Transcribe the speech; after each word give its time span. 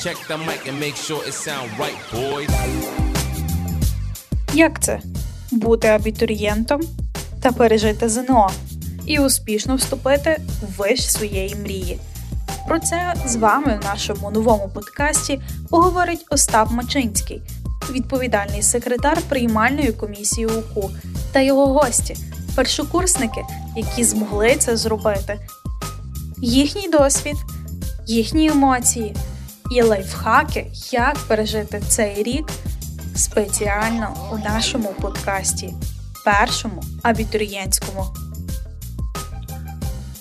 Check 0.00 0.16
the 0.28 0.38
mic 0.38 0.68
and 0.68 0.78
make 0.78 0.94
sure 0.94 1.20
it 1.26 1.34
sound 1.34 1.68
right, 1.78 1.98
boys. 2.14 2.50
Як 4.54 4.82
це 4.82 5.00
бути 5.50 5.88
абітурієнтом 5.88 6.80
та 7.42 7.52
пережити 7.52 8.08
ЗНО 8.08 8.50
і 9.06 9.18
успішно 9.18 9.76
вступити 9.76 10.40
в 10.62 10.78
виш 10.78 11.12
своєї 11.12 11.54
мрії? 11.54 12.00
Про 12.68 12.78
це 12.78 13.14
з 13.26 13.36
вами 13.36 13.80
в 13.82 13.84
нашому 13.84 14.30
новому 14.30 14.70
подкасті 14.74 15.40
поговорить 15.70 16.26
Остап 16.30 16.70
Мачинський, 16.70 17.42
відповідальний 17.90 18.62
секретар 18.62 19.18
приймальної 19.28 19.92
комісії 19.92 20.46
УКУ, 20.46 20.90
та 21.32 21.40
його 21.40 21.66
гості, 21.66 22.16
першокурсники, 22.56 23.40
які 23.76 24.04
змогли 24.04 24.56
це 24.56 24.76
зробити. 24.76 25.38
Їхній 26.42 26.88
досвід, 26.88 27.36
їхні 28.06 28.48
емоції 28.48 29.16
і 29.70 29.82
лайфхаки, 29.82 30.66
як 30.90 31.18
пережити 31.18 31.80
цей 31.80 32.22
рік 32.22 32.46
спеціально 33.16 34.30
у 34.32 34.38
нашому 34.38 34.88
подкасті, 34.88 35.74
першому 36.24 36.82
абітурієнтському. 37.02 38.06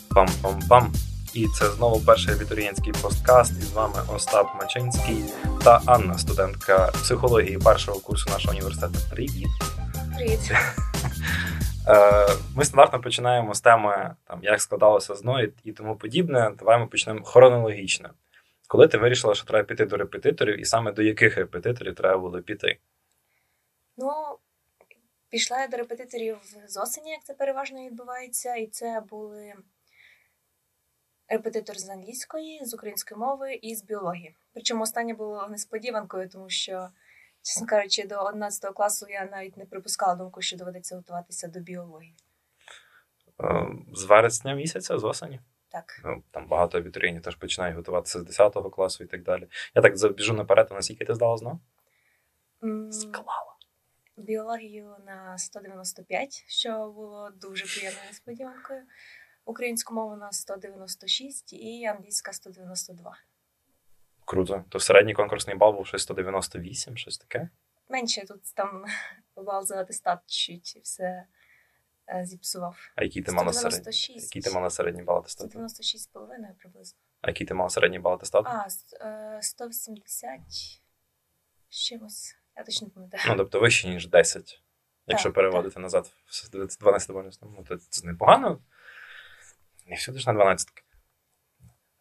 Пам-пам-пам. 0.10 0.88
І 1.34 1.48
це 1.48 1.72
знову 1.72 2.00
перший 2.00 2.34
абітурієнтський 2.34 2.94
посткаст. 3.02 3.52
І 3.60 3.62
з 3.62 3.72
вами 3.72 4.00
Остап 4.16 4.48
Мачинський 4.62 5.24
та 5.64 5.82
Анна, 5.86 6.18
студентка 6.18 6.91
психології 7.02 7.58
першого 7.58 8.00
курсу 8.00 8.30
нашого 8.30 8.54
університету. 8.54 9.00
Привіт! 9.12 9.48
Привіт. 10.16 10.52
Е, 11.90 12.27
Ми 12.55 12.66
стандартно 12.66 13.00
починаємо 13.00 13.54
з 13.55 13.62
теми, 13.62 14.16
там, 14.27 14.40
як 14.44 14.62
складалося 14.62 15.16
ЗНО 15.16 15.41
і 15.64 15.72
тому 15.72 15.96
подібне. 15.96 16.52
Давай 16.60 16.80
ми 16.80 16.88
почнемо 16.88 17.24
хронологічно. 17.24 18.10
Коли 18.67 18.88
ти 18.88 18.98
вирішила, 18.98 19.35
що 19.35 19.45
треба 19.45 19.67
піти 19.67 19.85
до 19.85 19.98
репетиторів, 19.98 20.59
і 20.59 20.66
саме 20.66 20.91
до 20.91 21.01
яких 21.01 21.37
репетиторів 21.37 21.96
треба 21.96 22.18
було 22.18 22.41
піти? 22.41 22.79
Ну, 23.98 24.37
пішла 25.29 25.62
я 25.62 25.68
до 25.68 25.77
репетиторів 25.77 26.37
з 26.68 26.77
осені, 26.82 27.12
як 27.12 27.24
це 27.24 27.34
переважно 27.34 27.85
відбувається, 27.85 28.55
і 28.55 28.68
це 28.68 29.01
були 29.09 29.54
репетитор 31.27 31.77
з 31.77 31.90
англійської, 31.90 32.65
з 32.65 32.74
української 32.74 33.20
мови 33.20 33.54
і 33.54 33.76
з 33.76 33.84
біології. 33.84 34.35
Причому 34.54 34.84
останнє 34.84 35.13
було 35.13 35.48
несподіванкою, 35.48 36.29
тому 36.29 36.49
що, 36.49 36.90
чесно 37.41 37.68
кажучи, 37.68 38.07
до 38.07 38.15
11 38.15 38.74
класу 38.74 39.05
я 39.09 39.26
навіть 39.26 39.57
не 39.57 39.65
припускала 39.65 40.15
думку, 40.15 40.41
що 40.41 40.57
доведеться 40.57 40.96
готуватися 40.96 41.48
до 41.48 41.59
біології. 41.59 42.15
Е, 43.43 43.68
З 43.93 44.04
вересня 44.04 44.54
місяця, 44.54 44.98
з 44.98 45.04
осені? 45.04 45.40
Так. 45.78 46.02
Ну, 46.04 46.24
там 46.32 46.48
багато 46.48 46.78
абітурієнтів 46.78 47.24
теж 47.24 47.36
починають 47.36 47.76
готуватися 47.76 48.20
з 48.20 48.24
10 48.24 48.54
класу 48.72 49.04
і 49.04 49.08
так 49.08 49.24
далі. 49.24 49.48
Я 49.76 49.82
так 49.82 49.98
забіжу 49.98 50.34
наперед, 50.34 50.68
а 50.72 50.74
наскільки 50.74 51.06
ти 51.06 51.16
здала 51.16 51.38
ЗНО? 51.38 51.60
М, 52.64 52.92
Склала. 52.92 53.56
Біологію 54.18 54.96
на 55.05 55.38
195, 55.38 56.44
що 56.48 56.92
було 56.96 57.30
дуже 57.30 57.66
приємною 57.66 58.05
несподіванкою. 58.08 58.82
Українську 59.46 59.94
мову 59.94 60.16
на 60.16 60.32
196 60.32 61.54
і 61.54 61.86
англійська 61.86 62.34
192. 62.34 63.18
Круто. 64.25 64.64
То 64.70 64.80
середній 64.80 65.14
конкурсний 65.14 65.56
бал 65.56 65.74
був 65.74 65.88
щось 65.88 66.02
198, 66.02 66.98
щось 66.98 67.18
таке. 67.18 67.50
Менше 67.90 68.25
тут 68.25 68.42
там 68.56 68.86
бал 69.36 69.64
за 69.66 69.81
атестат 69.81 70.20
чуть 70.25 70.75
і 70.75 70.80
все 70.80 71.25
зіпсував. 72.24 72.78
А 72.96 73.03
який 73.03 73.22
ти 73.24 73.31
мала 73.31 73.53
середній? 73.53 73.72
196. 73.72 74.24
Який 74.24 74.41
ти 74.41 74.52
мала 74.52 74.69
середній 74.69 75.03
бал 75.03 75.18
атестату? 75.18 75.50
196 75.50 76.03
з 76.03 76.08
половиною 76.08 76.56
приблизно. 76.59 77.00
А 77.22 77.30
який 77.30 77.47
ти 77.47 77.53
мала 77.53 77.69
середній 77.69 78.00
бал 78.00 78.14
атестату? 78.14 78.50
А, 78.50 78.68
е, 79.06 79.40
180 79.41 80.40
з 81.69 81.78
чимось. 81.78 82.36
Я 82.58 82.64
точно 82.64 82.88
не 82.88 82.94
пам'ятаю. 82.94 83.24
Ну, 83.28 83.36
тобто 83.36 83.59
вище, 83.59 83.90
ніж 83.90 84.08
10. 84.08 84.64
Якщо 85.08 85.30
Так, 85.30 85.36
переводити 85.36 85.80
назад 85.80 86.12
в 86.26 86.80
12 86.80 87.12
бонусному, 87.12 87.56
ну, 87.58 87.64
то 87.64 87.78
це 87.78 88.08
непогано. 88.08 88.62
Не 89.86 89.96
всюди 89.96 90.20
ж 90.20 90.28
на 90.28 90.34
12. 90.34 90.68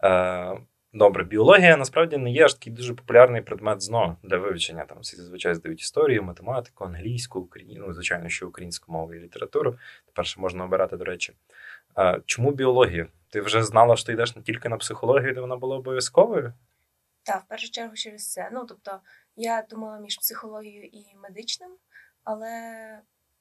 Е, 0.03 0.67
добре, 0.97 1.25
біологія 1.25 1.77
насправді 1.77 2.17
не 2.17 2.31
є 2.31 2.45
аж 2.45 2.55
такий 2.55 2.73
дуже 2.73 2.95
популярний 2.95 3.43
предмет 3.43 3.83
ЗНО 3.83 4.17
для 4.23 4.39
вивчення. 4.39 4.85
Там 4.85 4.99
всі 5.01 5.17
зазвичай 5.17 5.55
здають 5.55 5.81
історію, 5.81 6.23
математику, 6.23 6.85
англійську, 6.85 7.41
україну, 7.41 7.85
ну, 7.87 7.93
звичайно, 7.93 8.29
що 8.29 8.49
українську 8.49 8.93
мову 8.93 9.15
і 9.15 9.21
літературу. 9.21 9.79
Тепер 10.07 10.27
ще 10.27 10.41
можна 10.41 10.65
обирати, 10.65 10.97
до 10.97 11.05
речі. 11.05 11.33
Е, 11.99 12.21
чому 12.27 12.51
біологія? 12.51 13.07
Ти 13.31 13.41
вже 13.41 13.63
знала, 13.63 13.97
що 13.97 14.07
ти 14.07 14.13
йдеш 14.13 14.37
не 14.37 14.43
тільки 14.43 14.69
на 14.69 14.77
психологію, 14.77 15.35
де 15.35 15.41
вона 15.41 15.57
була 15.57 15.77
обов'язковою? 15.77 16.53
Так, 17.23 17.43
в 17.43 17.49
першу 17.49 17.71
чергу 17.71 17.95
через 17.95 18.33
це. 18.33 18.51
Ну, 18.53 18.65
тобто, 18.69 19.01
я 19.37 19.67
думала 19.71 19.99
між 19.99 20.17
психологією 20.17 20.85
і 20.85 21.05
медичним, 21.23 21.71
але 22.25 22.51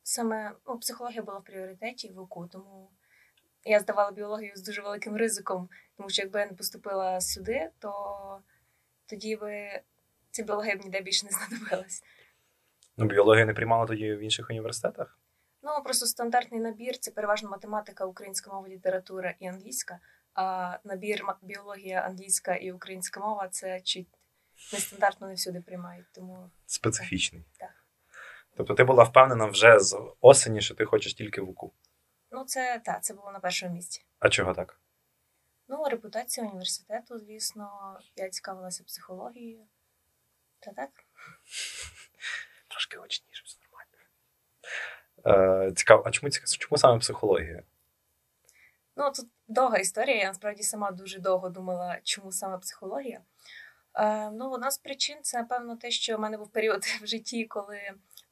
саме 0.03 0.51
ну, 0.67 0.79
психологія 0.79 1.21
була 1.21 1.37
в 1.37 1.43
пріоритеті 1.43 2.11
в 2.11 2.19
УКУ, 2.19 2.47
тому 2.51 2.89
я 3.65 3.79
здавала 3.79 4.11
біологію 4.11 4.51
з 4.55 4.63
дуже 4.63 4.81
великим 4.81 5.17
ризиком, 5.17 5.69
тому 5.97 6.09
що 6.09 6.21
якби 6.21 6.39
я 6.39 6.45
не 6.45 6.53
поступила 6.53 7.21
сюди, 7.21 7.69
то 7.79 8.39
тоді 9.05 9.35
би 9.35 9.81
ця 10.31 10.43
біологія 10.43 10.75
б 10.75 10.83
ніде 10.83 11.01
більше 11.01 11.25
не 11.25 11.31
знадобилась. 11.31 12.03
Ну, 12.97 13.05
біологію 13.05 13.45
не 13.45 13.53
приймала 13.53 13.85
тоді 13.85 14.13
в 14.13 14.19
інших 14.19 14.49
університетах. 14.49 15.19
Ну, 15.63 15.71
просто 15.83 16.05
стандартний 16.05 16.59
набір 16.59 16.97
це 16.97 17.11
переважно 17.11 17.49
математика, 17.49 18.05
українська 18.05 18.53
мова, 18.53 18.67
література 18.67 19.35
і 19.39 19.47
англійська. 19.47 19.99
А 20.33 20.77
набір 20.83 21.23
біологія, 21.41 22.01
англійська 22.01 22.55
і 22.55 22.71
українська 22.71 23.19
мова 23.19 23.47
це 23.47 23.81
чуть 23.81 24.07
нестандартно 24.73 25.27
не 25.27 25.33
всюди 25.33 25.61
приймають. 25.61 26.05
Тому 26.11 26.49
Специфічний. 26.65 27.45
Так. 27.59 27.69
Тобто 28.57 28.73
ти 28.73 28.83
була 28.83 29.03
впевнена 29.03 29.45
вже 29.45 29.79
з 29.79 30.01
осені, 30.21 30.61
що 30.61 30.75
ти 30.75 30.85
хочеш 30.85 31.13
тільки 31.13 31.41
в 31.41 31.49
УКУ. 31.49 31.73
Ну 32.35 32.43
це 32.45 32.81
так, 32.85 33.03
це 33.03 33.13
було 33.13 33.31
на 33.31 33.39
першому 33.39 33.73
місці. 33.73 34.05
А 34.19 34.29
чого 34.29 34.53
так? 34.53 34.79
Ну, 35.67 35.85
репутація 35.89 36.47
університету, 36.47 37.19
звісно, 37.19 37.99
я 38.15 38.29
цікавилася 38.29 38.83
психологією. 38.83 39.65
Та 40.59 40.71
так. 40.71 40.89
Трошки 42.67 42.97
гучніше, 42.97 43.43
все 43.45 43.59
нормально. 43.63 43.97
Е, 45.67 45.71
цікаво, 45.71 46.03
а 46.05 46.11
чому, 46.11 46.31
чому 46.31 46.77
саме 46.77 46.99
психологія? 46.99 47.63
Ну, 48.95 49.11
тут 49.11 49.29
довга 49.47 49.77
історія. 49.77 50.17
Я 50.17 50.27
насправді 50.27 50.63
сама 50.63 50.91
дуже 50.91 51.19
довго 51.19 51.49
думала, 51.49 51.99
чому 52.03 52.31
саме 52.31 52.57
психологія. 52.57 53.21
Е, 53.93 54.31
ну, 54.31 54.51
одна 54.51 54.71
з 54.71 54.77
причин 54.77 55.17
це, 55.21 55.37
напевно, 55.37 55.75
те, 55.75 55.91
що 55.91 56.17
в 56.17 56.19
мене 56.19 56.37
був 56.37 56.51
період 56.51 56.83
в 57.01 57.05
житті, 57.05 57.45
коли 57.45 57.79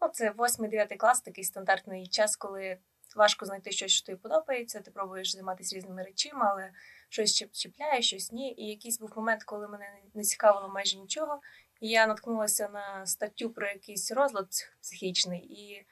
ну, 0.01 0.09
це 0.09 0.31
8-9 0.31 0.97
клас, 0.97 1.21
такий 1.21 1.43
стандартний 1.43 2.07
час, 2.07 2.35
коли 2.35 2.77
важко 3.15 3.45
знайти 3.45 3.71
щось, 3.71 3.91
що 3.91 4.05
тобі 4.05 4.17
подобається. 4.17 4.81
Ти 4.81 4.91
пробуєш 4.91 5.31
займатися 5.31 5.75
різними 5.75 6.03
речами, 6.03 6.41
але 6.43 6.71
щось 7.09 7.43
чіп- 7.43 7.51
чіпляє, 7.51 8.01
щось 8.01 8.31
ні. 8.31 8.55
І 8.57 8.67
якийсь 8.67 8.99
був 8.99 9.13
момент, 9.15 9.43
коли 9.43 9.67
мене 9.67 9.85
не 10.13 10.23
цікавило 10.23 10.69
майже 10.69 10.97
нічого. 10.97 11.41
І 11.81 11.89
я 11.89 12.07
наткнулася 12.07 12.69
на 12.69 13.05
статтю 13.05 13.49
про 13.49 13.67
якийсь 13.67 14.11
розлад 14.11 14.47
психічний, 14.81 15.39
і 15.39 15.85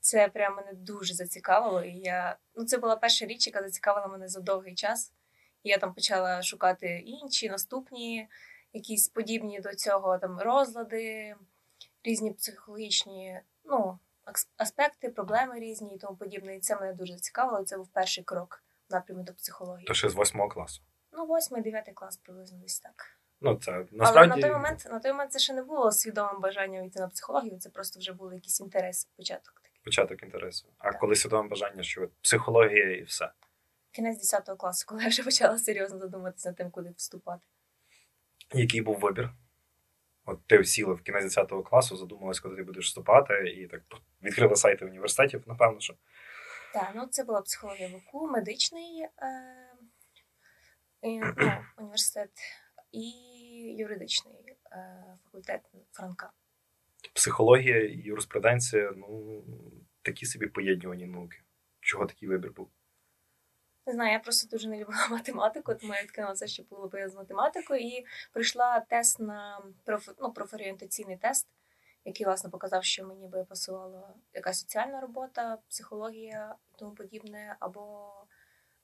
це 0.00 0.28
прям 0.28 0.56
мене 0.56 0.72
дуже 0.72 1.14
зацікавило. 1.14 1.84
І 1.84 1.98
я 1.98 2.36
ну 2.54 2.64
це 2.64 2.78
була 2.78 2.96
перша 2.96 3.26
річ, 3.26 3.46
яка 3.46 3.62
зацікавила 3.62 4.06
мене 4.06 4.28
за 4.28 4.40
довгий 4.40 4.74
час. 4.74 5.12
І 5.62 5.68
я 5.68 5.78
там 5.78 5.94
почала 5.94 6.42
шукати 6.42 7.02
інші 7.06 7.48
наступні, 7.48 8.28
якісь 8.72 9.08
подібні 9.08 9.60
до 9.60 9.74
цього 9.74 10.18
там 10.18 10.40
розлади, 10.40 11.34
різні 12.04 12.32
психологічні 12.32 13.40
ну, 13.64 13.98
аспекти, 14.56 15.08
проблеми 15.08 15.60
різні 15.60 15.94
і 15.94 15.98
тому 15.98 16.16
подібне. 16.16 16.56
І 16.56 16.60
це 16.60 16.76
мене 16.76 16.92
дуже 16.92 17.12
зацікавило. 17.12 17.60
і 17.60 17.64
Це 17.64 17.76
був 17.76 17.88
перший 17.88 18.24
крок 18.24 18.62
в 18.90 18.92
напрямі 18.92 19.22
до 19.22 19.34
психології. 19.34 19.86
То 19.86 19.94
ще 19.94 20.08
з 20.08 20.14
восьмого 20.14 20.48
класу. 20.48 20.82
Ну, 21.12 21.26
восьмий, 21.26 21.62
дев'ятий 21.62 21.94
клас 21.94 22.16
приблизно 22.16 22.58
десь 22.58 22.80
так. 22.80 23.18
Ну, 23.40 23.56
це 23.56 23.84
Але 24.00 24.26
на 24.26 24.36
той 24.40 24.50
момент 24.50 24.88
на 24.90 25.00
той 25.00 25.12
момент 25.12 25.32
це 25.32 25.38
ще 25.38 25.52
не 25.52 25.62
було 25.62 25.92
свідомим 25.92 26.40
бажанням 26.40 26.84
йти 26.84 27.00
на 27.00 27.08
психологію. 27.08 27.58
Це 27.58 27.70
просто 27.70 28.00
вже 28.00 28.12
були 28.12 28.34
якісь 28.34 28.60
інтереси, 28.60 29.08
початок 29.16 29.60
такий. 29.62 29.80
Початок 29.84 30.22
інтересу. 30.22 30.68
А 30.78 30.90
Так. 30.90 31.00
коли 31.00 31.14
свідоме 31.14 31.48
бажання, 31.48 31.82
що 31.82 32.02
от 32.02 32.10
психологія 32.22 32.96
і 32.96 33.02
все. 33.02 33.30
Кінець 33.90 34.18
10 34.18 34.50
класу, 34.58 34.84
коли 34.88 35.02
я 35.02 35.08
вже 35.08 35.22
почала 35.22 35.58
серйозно 35.58 35.98
задуматися 35.98 36.48
над 36.48 36.56
тим, 36.56 36.70
куди 36.70 36.90
вступати. 36.96 37.42
Який 38.54 38.80
був 38.80 38.98
вибір? 38.98 39.30
От 40.28 40.46
ти 40.46 40.64
сіла 40.64 40.94
в 40.94 41.02
кінець 41.02 41.24
10 41.24 41.52
класу, 41.64 41.96
задумалась, 41.96 42.40
куди 42.40 42.56
ти 42.56 42.62
будеш 42.62 42.86
вступати, 42.86 43.34
і 43.56 43.66
так 43.66 43.82
відкрила 44.22 44.56
сайти 44.56 44.84
університетів, 44.84 45.42
напевно, 45.46 45.80
що. 45.80 45.94
Так, 46.74 46.92
ну 46.94 47.06
це 47.06 47.24
була 47.24 47.42
психологія 47.42 47.88
ВУКУ, 47.88 48.26
медичний 48.26 49.02
е, 49.02 49.08
і, 51.02 51.18
ну, 51.18 51.34
університет 51.78 52.30
і 52.92 53.10
юридичний 53.78 54.56
е, 54.72 55.16
факультет 55.24 55.60
Франка. 55.92 56.30
Психологія 57.14 57.84
і 57.84 57.96
юриспруденція, 57.96 58.92
ну, 58.96 59.44
такі 60.02 60.26
собі 60.26 60.46
поєднувані 60.46 61.06
науки. 61.06 61.38
Чого 61.80 62.06
такий 62.06 62.28
вибір 62.28 62.52
був? 62.52 62.70
Не 63.88 63.94
знаю, 63.94 64.12
я 64.12 64.18
просто 64.18 64.48
дуже 64.48 64.68
не 64.68 64.78
любила 64.78 65.08
математику, 65.10 65.74
тому 65.74 65.94
я 65.94 66.02
відкинула 66.02 66.32
все, 66.32 66.46
що 66.46 66.62
було 66.62 66.88
би 66.88 67.08
з 67.08 67.14
математикою, 67.14 67.80
і 67.80 68.06
прийшла 68.32 68.80
тест 68.80 69.20
на 69.20 69.62
проф... 69.84 70.08
ну, 70.20 70.32
профорієнтаційний 70.32 71.16
тест, 71.16 71.48
який, 72.04 72.26
власне, 72.26 72.50
показав, 72.50 72.84
що 72.84 73.06
мені 73.06 73.28
би 73.28 73.44
пасувала 73.44 74.14
якась 74.34 74.60
соціальна 74.60 75.00
робота, 75.00 75.58
психологія 75.68 76.54
і 76.72 76.78
тому 76.78 76.94
подібне, 76.94 77.56
або, 77.60 78.12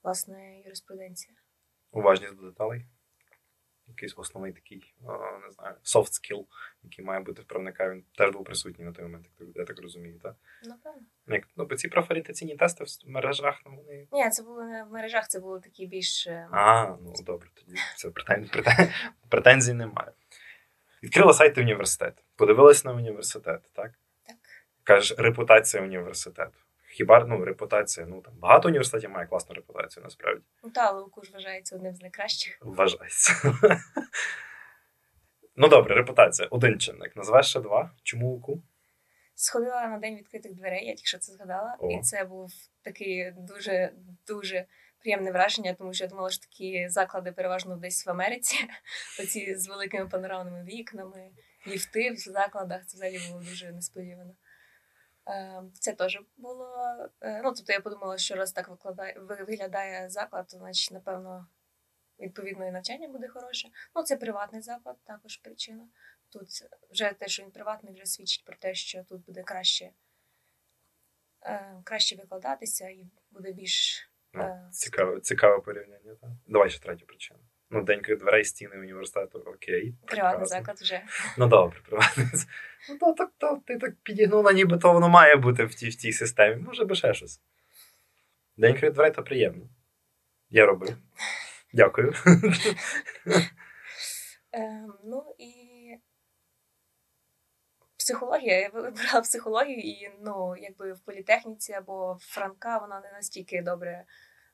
власне, 0.02 0.60
юриспруденція. 0.60 1.36
Уважність 1.92 2.36
до 2.36 2.46
деталей. 2.50 2.86
Якийсь 3.88 4.14
основний 4.16 4.52
такий, 4.52 4.94
не 5.46 5.50
знаю, 5.50 5.74
soft 5.84 6.12
skill, 6.12 6.44
який 6.82 7.04
має 7.04 7.20
бути 7.20 7.42
в 7.42 7.44
правника, 7.44 7.90
він 7.90 8.04
теж 8.18 8.30
був 8.30 8.44
присутній 8.44 8.84
на 8.84 8.92
той 8.92 9.02
момент, 9.04 9.30
як 9.40 9.48
я 9.54 9.64
так 9.64 9.80
розумію, 9.82 10.18
так? 10.22 10.34
Напевно. 10.64 11.02
Як, 11.26 11.48
ну, 11.56 11.66
бо 11.66 11.74
ці 11.76 11.88
профорієнтаційні 11.88 12.56
тести 12.56 12.84
в 12.84 13.10
мережах, 13.10 13.62
ну, 13.66 13.76
вони 13.76 14.08
Ні, 14.12 14.30
це 14.30 14.42
було 14.42 14.64
не 14.64 14.84
в 14.84 14.92
мережах, 14.92 15.28
це 15.28 15.40
було 15.40 15.60
такі 15.60 15.86
більш. 15.86 16.26
е, 16.26 16.48
А, 16.52 16.96
ну 17.02 17.14
добре, 17.22 17.48
тоді 17.54 17.74
це 17.96 18.10
претен... 18.10 18.48
претен... 18.48 18.88
претензій 19.28 19.74
немає. 19.74 20.12
Відкрила 21.02 21.32
сайт 21.34 21.58
університету, 21.58 22.22
подивилась 22.36 22.84
на 22.84 22.92
університет, 22.92 23.70
так? 23.72 23.92
Так. 24.26 24.36
Кажеш, 24.82 25.18
репутація 25.18 25.82
університету. 25.82 26.58
Хіба 26.94 27.24
ну, 27.24 27.44
репутація, 27.44 28.06
ну 28.06 28.20
там 28.20 28.34
багато 28.38 28.68
університетів 28.68 29.10
має 29.10 29.26
класну 29.26 29.54
репутацію, 29.54 30.04
насправді. 30.04 30.44
Ну 30.62 30.70
та, 30.70 30.80
але 30.80 31.02
УКУ 31.02 31.22
ж 31.22 31.32
вважається 31.32 31.76
одним 31.76 31.94
з 31.94 32.00
найкращих. 32.00 32.58
Вважається. 32.60 33.32
ну 35.56 35.68
добре, 35.68 35.94
репутація. 35.94 36.48
Один 36.50 36.80
чинник. 36.80 37.16
Назвеш 37.16 37.46
ще 37.46 37.60
два. 37.60 37.90
Чому 38.02 38.26
УКУ? 38.26 38.62
Сходила 39.34 39.86
на 39.86 39.98
день 39.98 40.16
відкритих 40.16 40.54
дверей, 40.54 40.86
я 40.86 40.94
тільки 40.94 41.06
що 41.06 41.18
це 41.18 41.32
згадала, 41.32 41.76
О. 41.78 41.90
і 41.90 42.00
це 42.00 42.24
був 42.24 42.50
такий 42.82 43.32
дуже 43.36 43.92
дуже 44.26 44.66
приємне 45.00 45.32
враження, 45.32 45.74
тому 45.74 45.94
що 45.94 46.04
я 46.04 46.10
думала, 46.10 46.30
що 46.30 46.40
такі 46.40 46.88
заклади 46.88 47.32
переважно 47.32 47.76
десь 47.76 48.06
в 48.06 48.10
Америці, 48.10 48.56
оці 49.20 49.54
з 49.54 49.68
великими 49.68 50.08
панорамними 50.08 50.64
вікнами, 50.64 51.30
ліфти 51.66 52.10
в 52.10 52.16
закладах. 52.16 52.86
Це 52.86 52.96
взагалі 52.96 53.18
було 53.28 53.40
дуже 53.40 53.72
несподівано. 53.72 54.34
Е, 55.28 55.62
Це 55.74 55.92
теж 55.92 56.20
було. 56.36 56.68
е, 57.20 57.42
Ну, 57.44 57.52
тобто 57.52 57.72
я 57.72 57.80
подумала, 57.80 58.18
що 58.18 58.34
раз 58.34 58.52
так 58.52 58.68
викладає, 58.68 59.14
виглядає 59.18 60.08
заклад, 60.10 60.48
то 60.48 60.56
значить, 60.56 60.90
напевно, 60.92 61.46
відповідно 62.18 62.66
і 62.68 62.70
навчання 62.70 63.08
буде 63.08 63.28
хороше. 63.28 63.68
Ну, 63.94 64.02
це 64.02 64.16
приватний 64.16 64.62
заклад, 64.62 64.96
також 65.04 65.36
причина. 65.36 65.88
Тут 66.28 66.48
вже 66.90 67.12
те, 67.12 67.28
що 67.28 67.42
він 67.42 67.50
приватний, 67.50 67.92
вже 67.94 68.06
свідчить 68.06 68.44
про 68.44 68.56
те, 68.56 68.74
що 68.74 69.04
тут 69.04 69.24
буде 69.24 69.42
краще, 69.42 69.90
е, 71.42 71.80
краще 71.84 72.16
викладатися 72.16 72.88
і 72.88 73.06
буде 73.30 73.52
більш. 73.52 74.10
Ну, 74.32 74.42
Е, 74.42 74.68
цікаве, 74.72 75.20
цікаве 75.20 75.60
порівняння. 75.60 76.14
Так? 76.20 76.30
Давай 76.46 76.70
ще 76.70 76.80
третю 76.82 77.06
причину. 77.06 77.40
Ну, 77.74 77.82
день 77.82 78.00
дверей 78.00 78.44
стіни 78.44 78.78
університету, 78.78 79.38
окей. 79.38 79.94
Приватний 80.06 80.46
заклад 80.46 80.78
вже. 80.78 81.02
Ну 81.38 81.46
добре, 81.46 81.80
приватний. 81.88 82.26
Ну 82.88 82.98
то 82.98 83.12
так, 83.12 83.30
то 83.38 83.60
ти 83.66 83.78
так 83.78 83.94
підігнула, 84.02 84.52
ніби 84.52 84.78
то 84.78 84.92
воно 84.92 85.08
має 85.08 85.36
бути 85.36 85.64
в 85.64 85.74
тій, 85.74 85.88
в 85.88 85.94
тій 85.94 86.12
системі. 86.12 86.62
Може 86.62 86.84
би 86.84 86.94
ще 86.94 87.14
щось. 87.14 87.40
День 88.56 88.72
відкритих 88.72 88.94
дверей 88.94 89.12
то 89.12 89.22
приємно. 89.22 89.68
Я 90.50 90.66
робив. 90.66 90.96
Дякую. 91.72 92.14
Е, 94.56 94.86
ну 95.04 95.34
і 95.38 95.52
психологія. 97.98 98.60
Я 98.60 98.68
вибрала 98.68 99.20
психологію, 99.20 99.78
і 99.78 100.10
ну, 100.24 100.54
якби 100.58 100.92
в 100.92 101.00
політехніці 101.00 101.72
або 101.72 102.12
в 102.12 102.18
Франка 102.20 102.78
вона 102.78 103.00
не 103.00 103.12
настільки 103.12 103.62
добре. 103.62 104.04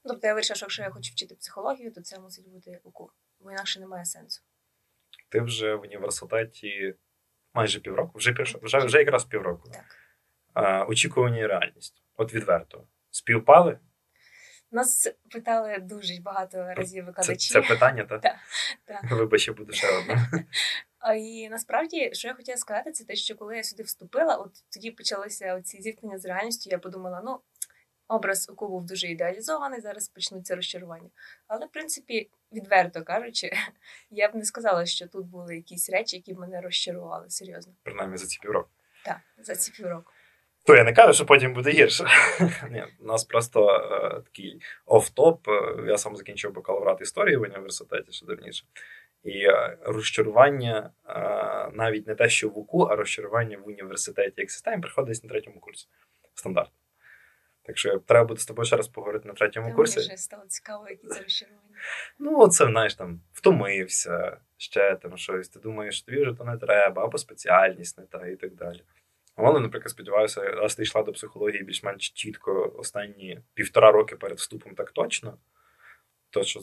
Ну, 0.05 0.11
Тобто 0.13 0.27
я 0.27 0.35
вирішила, 0.35 0.57
що 0.57 0.65
якщо 0.65 0.83
я 0.83 0.91
хочу 0.91 1.13
вчити 1.13 1.35
психологію, 1.35 1.93
то 1.93 2.01
це 2.01 2.19
мусить 2.19 2.49
бути 2.49 2.81
УКУ, 2.85 3.11
бо 3.41 3.51
інакше 3.51 3.81
немає 3.81 4.05
сенсу. 4.05 4.43
Ти 5.29 5.41
вже 5.41 5.75
в 5.75 5.81
університеті 5.81 6.95
майже 7.55 7.81
півроку, 7.81 8.19
вже, 8.19 8.33
вже, 8.63 8.79
вже 8.79 8.99
якраз 8.99 9.25
півроку. 9.25 9.71
Так. 9.71 9.85
А, 10.55 10.85
очікування 10.85 11.39
і 11.39 11.47
реальність. 11.47 12.03
От 12.17 12.35
відверто. 12.35 12.87
Співпали? 13.11 13.79
Нас 14.73 15.13
питали 15.31 15.79
дуже 15.79 16.21
багато 16.21 16.75
разів 16.75 17.05
Це, 17.05 17.07
викладачі. 17.07 17.53
це 17.53 17.63
питання, 17.63 18.05
так? 18.05 18.23
Так, 18.23 18.37
так. 18.85 19.11
Вибач, 19.11 19.49
я 19.49 19.55
буду 19.55 19.73
ще 19.73 19.99
одне. 19.99 20.29
І 21.17 21.49
насправді, 21.49 22.11
що 22.15 22.29
я 22.29 22.35
хотіла 22.35 22.57
сказати, 22.57 22.93
це 22.93 23.05
те, 23.05 23.17
що 23.17 23.35
коли 23.35 23.57
я 23.57 23.63
сюди 23.63 23.83
вступила, 23.83 24.37
от 24.37 24.53
тоді 24.73 24.91
почалися 24.91 25.55
оці 25.55 25.83
зіткнення 25.83 26.19
з 26.19 26.25
реальністю. 26.25 26.71
Я 26.71 26.79
подумала, 26.79 27.23
ну 27.25 27.41
образ 28.11 28.51
УКУ 28.51 28.69
був 28.69 28.87
дуже 28.87 29.07
ідеалізований, 29.07 29.81
зараз 29.81 30.09
почнуться 30.09 30.57
розчарування. 30.57 31.11
Але, 31.47 31.67
в 31.67 31.71
принципі, 31.71 32.31
відверто 32.53 33.03
кажучи, 33.03 33.51
я 34.11 34.29
б 34.29 34.35
не 34.35 34.45
сказала, 34.45 34.87
що 34.87 35.09
тут 35.09 35.27
були 35.27 35.57
якісь 35.57 35.91
речі, 35.91 36.17
які 36.17 36.35
б 36.35 36.39
мене 36.39 36.61
розчарували 36.61 37.31
серйозно. 37.31 37.73
Принаймні 37.83 38.17
за 38.17 38.27
ці 38.27 38.39
півроку. 38.43 38.71
Так, 39.05 39.21
за 39.39 39.57
ці 39.57 39.73
півроку. 39.73 40.13
То 40.65 40.77
я 40.77 40.85
не 40.85 40.93
кажу, 40.93 41.13
що 41.13 41.27
потім 41.27 41.55
буде 41.55 41.71
гірше. 41.71 42.07
Ні, 42.71 42.85
у 43.01 43.05
нас 43.05 43.25
просто 43.25 43.69
е, 43.69 44.21
такий 44.21 44.61
оф-топ. 44.87 45.39
Е, 45.49 45.89
Я 45.89 45.99
сам 45.99 46.17
закінчив 46.17 46.53
бакалаврат 46.53 47.01
історії 47.01 47.37
в 47.37 47.43
університеті 47.43 48.13
ще 48.13 48.27
давніше. 48.27 48.65
І 49.25 49.47
е, 49.47 49.79
розчарування 49.83 50.91
е, 51.09 51.13
навіть 51.73 52.07
не 52.07 52.15
те, 52.15 52.29
що 52.29 52.49
в 52.49 52.59
УКУ, 52.59 52.81
а 52.81 52.97
розчарування 52.97 53.59
в 53.59 53.69
університеті 53.69 54.35
як 54.37 54.51
системі 54.51 54.83
приходить 54.83 55.25
на 55.25 55.31
третьому 55.31 55.61
курсі. 55.61 55.89
Стандарт. 56.35 56.71
Так 57.63 57.79
що 57.79 57.99
треба 57.99 58.25
буде 58.25 58.41
з 58.41 58.47
тобою 58.47 58.67
ще 58.67 58.77
раз 58.77 58.89
поговорити 58.89 59.29
на 59.29 59.35
третьому 59.35 59.69
Та 59.69 59.75
курсі. 59.75 59.97
Мені 59.97 60.09
вже 60.09 60.17
стало 60.17 60.45
цікаво, 60.47 60.89
які 60.89 61.07
це 61.07 61.23
розчарування. 61.23 61.77
Ну, 62.19 62.49
це 62.49 62.67
знаєш 62.67 62.95
там 62.95 63.21
втомився, 63.33 64.37
ще 64.57 64.97
там 64.97 65.17
щось. 65.17 65.49
Ти 65.49 65.61
думаєш, 65.61 65.97
що 65.97 66.07
тобі 66.07 66.23
вже 66.23 66.35
то 66.35 66.45
не 66.45 66.57
треба, 66.57 67.05
або 67.05 67.19
спеціальність 67.19 67.99
не 67.99 68.05
та 68.05 68.27
і 68.27 68.37
так 68.37 68.55
далі. 68.55 68.83
Але, 69.37 69.61
наприклад, 69.61 69.91
сподіваюся, 69.91 70.41
раз 70.41 70.75
ти 70.75 70.83
йшла 70.83 71.03
до 71.03 71.13
психології 71.13 71.63
більш-менш 71.63 72.11
чітко 72.11 72.75
останні 72.79 73.41
півтора 73.55 73.93
роки 73.93 74.17
перед 74.17 74.39
вступом, 74.39 74.75
так 74.75 74.91
точно, 74.91 75.39
то 76.31 76.43
що 76.43 76.61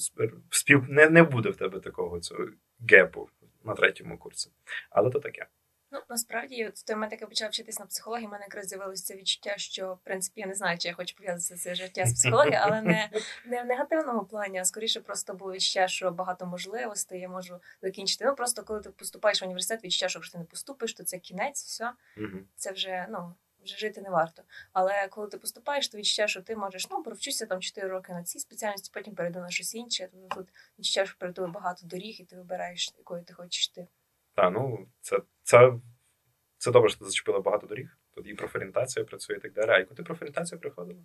спів 0.49 0.85
не, 0.89 1.09
не 1.09 1.23
буде 1.23 1.49
в 1.49 1.55
тебе 1.55 1.79
такого 1.79 2.19
цього 2.19 2.45
гепу 2.91 3.29
на 3.63 3.73
третьому 3.73 4.17
курсі. 4.17 4.51
Але 4.89 5.09
то 5.09 5.19
таке. 5.19 5.47
Ну, 5.91 5.99
насправді, 6.09 6.67
от 6.67 6.75
в 6.75 6.83
той 6.83 6.95
момент, 6.95 7.11
як 7.11 7.21
я 7.21 7.27
почала 7.27 7.49
вчитись 7.49 7.79
на 7.79 7.85
психології, 7.85 8.27
в 8.27 8.31
мене 8.31 8.43
якраз 8.43 8.67
з'явилося 8.67 9.03
це 9.03 9.15
відчуття, 9.15 9.53
що 9.57 9.93
в 9.93 9.99
принципі 9.99 10.41
я 10.41 10.47
не 10.47 10.55
знаю, 10.55 10.77
чи 10.77 10.87
я 10.87 10.93
хочу 10.93 11.15
пов'язати 11.15 11.55
це 11.55 11.75
життя 11.75 12.05
з 12.05 12.13
психологією, 12.13 12.59
але 12.63 12.81
не, 12.81 13.09
не 13.45 13.63
в 13.63 13.65
негативному 13.65 14.25
плані, 14.25 14.59
а 14.59 14.65
скоріше 14.65 15.01
просто 15.01 15.33
було 15.33 15.53
відчуття, 15.53 15.87
що 15.87 16.11
багато 16.11 16.45
можливостей 16.45 17.19
я 17.19 17.29
можу 17.29 17.59
закінчити. 17.81 18.25
Ну 18.25 18.35
просто 18.35 18.63
коли 18.63 18.79
ти 18.81 18.89
поступаєш 18.89 19.41
в 19.41 19.45
університет, 19.45 19.83
відчуття, 19.83 20.09
що 20.09 20.19
якщо 20.19 20.31
ти 20.31 20.37
не 20.37 20.43
поступиш, 20.43 20.93
то 20.93 21.03
це 21.03 21.17
кінець, 21.19 21.63
все, 21.63 21.91
це 22.55 22.71
вже 22.71 23.07
ну. 23.09 23.35
Вже 23.63 23.77
жити 23.77 24.01
не 24.01 24.09
варто. 24.09 24.43
Але 24.73 25.07
коли 25.07 25.27
ти 25.27 25.37
поступаєш, 25.37 25.87
то 25.87 25.97
відчуття, 25.97 26.27
що 26.27 26.41
ти 26.41 26.55
можеш 26.55 26.89
ну 26.89 27.03
провчуся 27.03 27.45
там 27.45 27.61
4 27.61 27.87
роки 27.87 28.13
на 28.13 28.23
цій 28.23 28.39
спеціальності, 28.39 28.91
потім 28.93 29.15
перейду 29.15 29.39
на 29.39 29.49
щось 29.49 29.75
інше. 29.75 30.09
Тобто 30.11 30.35
тут 30.35 30.47
відчуття, 30.79 31.05
що 31.05 31.15
перед 31.17 31.35
тобою 31.35 31.53
багато 31.53 31.85
доріг, 31.85 32.17
і 32.19 32.23
ти 32.23 32.35
вибираєш, 32.35 32.93
якою 32.97 33.23
ти 33.23 33.33
хочеш 33.33 33.69
йти. 33.69 33.87
Так, 34.35 34.53
ну 34.53 34.87
це, 35.01 35.19
це, 35.47 35.73
це 36.57 36.71
добре, 36.71 36.89
що 36.89 36.99
ти 36.99 37.05
зачепила 37.05 37.39
багато 37.39 37.67
доріг. 37.67 37.97
Тут 38.15 38.27
і 38.27 38.33
профорієнтація 38.33 39.05
працює 39.05 39.35
і 39.35 39.39
так 39.39 39.53
далі. 39.53 39.69
А 39.69 39.79
яку 39.79 39.95
ти 39.95 40.03
профорієнтацію 40.03 40.59
приходила? 40.59 40.99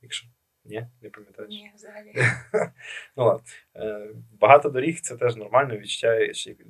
Якщо 0.00 0.28
ні, 0.64 0.86
не 1.02 1.10
пам'ятаєш. 1.10 1.50
Ні, 1.50 1.72
взагалі. 1.74 2.12
Ну 3.16 3.24
ладно. 3.24 3.44
Е, 3.76 4.08
Багато 4.40 4.68
доріг 4.68 5.00
це 5.00 5.16
теж 5.16 5.36
нормально. 5.36 5.76
Відчуття 5.76 6.18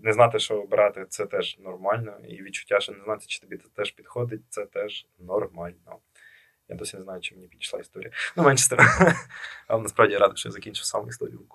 не 0.03 0.13
знати, 0.13 0.39
що 0.39 0.63
обирати, 0.63 1.07
це 1.09 1.27
теж 1.27 1.59
нормально. 1.59 2.19
І 2.29 2.43
відчуття, 2.43 2.81
що 2.81 2.93
не 2.93 3.05
знати, 3.05 3.25
чи 3.27 3.41
тобі 3.41 3.57
це 3.57 3.69
теж 3.69 3.91
підходить, 3.91 4.43
це 4.49 4.67
теж 4.67 5.07
нормально. 5.19 5.99
Я 6.69 6.77
досі 6.77 6.97
не 6.97 7.03
знаю, 7.03 7.21
чи 7.21 7.35
мені 7.35 7.49
підійшла 7.49 7.81
історія. 7.81 8.11
Ну, 8.37 8.43
менше 8.43 8.69
тим. 8.69 8.79
Але 9.67 9.83
насправді 9.83 10.13
я 10.13 10.19
радий, 10.19 10.37
що 10.37 10.49
я 10.49 10.53
закінчив 10.53 10.85
саме 10.85 11.09
історію. 11.09 11.47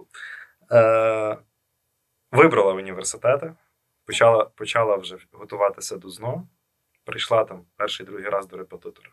Е, 0.72 1.38
Вибрала 2.32 2.74
університети, 2.74 3.54
почала, 4.06 4.46
почала 4.46 4.96
вже 4.96 5.18
готуватися 5.32 5.98
до 5.98 6.10
ЗНО. 6.10 6.48
Прийшла 7.06 7.44
там 7.44 7.66
перший 7.76 8.06
другий 8.06 8.30
раз 8.30 8.48
до 8.48 8.58
репетитора. 8.58 9.10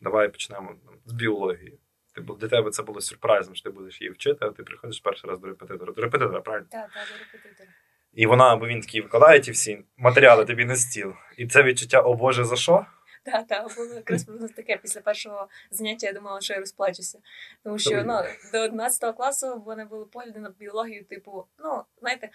Давай 0.00 0.28
почнемо 0.28 0.74
там, 0.84 0.94
з 1.04 1.12
біології. 1.12 1.78
Типу, 2.14 2.34
для 2.34 2.48
тебе 2.48 2.70
це 2.70 2.82
було 2.82 3.00
сюрпризом, 3.00 3.54
що 3.54 3.62
ти 3.62 3.70
будеш 3.70 4.00
її 4.00 4.10
вчити, 4.10 4.44
а 4.44 4.50
ти 4.50 4.62
приходиш 4.62 5.00
перший 5.00 5.30
раз 5.30 5.40
до 5.40 5.46
репетитора. 5.46 5.92
До 5.92 6.02
репетитора, 6.02 6.40
правильно? 6.40 6.66
Так, 6.70 6.90
так, 6.92 7.06
до 7.08 7.18
репетитора. 7.18 7.70
І 8.12 8.26
вона 8.26 8.52
або 8.52 8.66
він 8.66 8.80
такий 8.80 9.00
викладає 9.00 9.40
ті 9.40 9.50
всі 9.50 9.84
матеріали 9.96 10.44
тобі 10.44 10.64
на 10.64 10.76
стіл. 10.76 11.14
І 11.36 11.46
це 11.46 11.62
відчуття, 11.62 12.00
о 12.00 12.14
Боже, 12.14 12.44
за 12.44 12.56
що? 12.56 12.86
Так, 13.26 13.46
так, 13.46 13.76
було 13.76 13.94
якраз 13.94 14.24
приблизно 14.24 14.56
таке. 14.56 14.76
Після 14.76 15.00
першого 15.00 15.48
заняття 15.70 16.06
я 16.06 16.12
думала, 16.12 16.40
що 16.40 16.54
я 16.54 16.60
розплачуся. 16.60 17.18
Тому 17.62 17.78
що 17.78 18.04
ну, 18.04 18.22
до 18.52 18.58
11 18.58 19.16
класу 19.16 19.60
в 19.60 19.66
мене 19.66 19.84
були 19.84 20.04
погляди 20.04 20.40
на 20.40 20.50
біологію, 20.50 21.04
типу, 21.04 21.46
ну, 21.58 21.82
знаєте, 22.00 22.30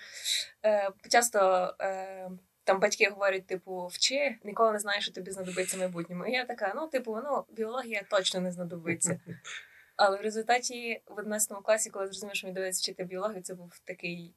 е, 0.65 0.89
часто 1.09 1.73
е, 1.81 2.29
там 2.63 2.79
батьки 2.79 3.09
говорять, 3.09 3.47
типу, 3.47 3.87
вчи, 3.87 4.35
ніколи 4.43 4.71
не 4.71 4.79
знаєш, 4.79 5.03
що 5.03 5.13
тобі 5.13 5.31
знадобиться 5.31 5.77
в 5.77 5.79
майбутньому. 5.79 6.25
І 6.25 6.31
я 6.31 6.45
така, 6.45 6.73
ну, 6.75 6.87
типу, 6.87 7.19
ну, 7.23 7.45
біологія 7.49 8.03
точно 8.09 8.39
не 8.39 8.51
знадобиться. 8.51 9.19
Але 9.95 10.17
в 10.17 10.21
результаті 10.21 11.01
в 11.07 11.19
11 11.19 11.57
класі, 11.63 11.89
коли 11.89 12.05
зрозумів, 12.05 12.35
що 12.35 12.47
мені 12.47 12.55
доведеться 12.55 12.81
вчити 12.81 13.03
біологію, 13.03 13.41
це 13.41 13.53
був 13.53 13.79
такий 13.85 14.33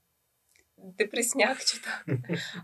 депресняк 0.77 1.65
чи 1.65 1.79
так. 1.79 2.05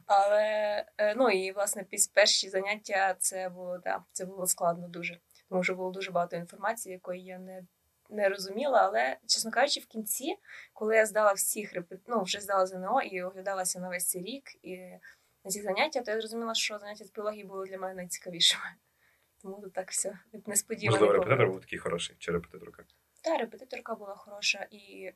Але 0.07 0.85
е, 0.99 1.15
ну 1.15 1.31
і 1.31 1.53
власне 1.53 1.85
після 1.85 2.13
перші 2.15 2.49
заняття 2.49 3.17
це 3.19 3.49
було 3.49 3.79
да, 3.79 4.05
це 4.13 4.25
було 4.25 4.47
складно 4.47 4.89
дуже, 4.89 5.19
тому 5.49 5.65
що 5.65 5.75
було 5.75 5.91
дуже 5.91 6.11
багато 6.11 6.37
інформації, 6.37 6.93
якої 6.93 7.25
я 7.25 7.39
не 7.39 7.63
не 8.11 8.29
розуміла. 8.29 8.79
Але, 8.83 9.17
чесно 9.27 9.51
кажучи, 9.51 9.81
в 9.81 9.87
кінці, 9.87 10.37
коли 10.73 10.97
я 10.97 11.07
здала 11.07 11.33
всіх 11.33 11.73
репет... 11.73 12.01
ну, 12.07 12.23
вже 12.23 12.41
здала 12.41 12.67
ЗНО 12.67 13.03
і 13.03 13.23
оглядалася 13.23 13.81
на 13.81 13.89
весь 13.89 14.09
цей 14.09 14.23
рік 14.23 14.45
і 14.63 14.77
на 15.45 15.51
ці 15.51 15.63
заняття, 15.63 16.01
то 16.01 16.11
я 16.11 16.21
зрозуміла, 16.21 16.55
що 16.55 16.79
заняття 16.79 17.05
з 17.05 17.13
біології 17.13 17.45
були 17.45 17.67
для 17.67 17.79
мене 17.79 17.95
найцікавішими. 17.95 18.65
Тому 19.43 19.61
тут 19.61 19.73
так 19.73 19.91
все 19.91 20.19
несподівано. 20.47 21.01
Можливо, 21.01 21.13
репетитор 21.13 21.51
був 21.51 21.61
такий 21.61 21.79
хороший, 21.79 22.17
чи 22.19 22.33
репетиторка? 22.33 22.85
Так, 23.23 23.41
репетиторка 23.41 23.95
була 23.95 24.15
хороша 24.15 24.67
і 24.71 25.13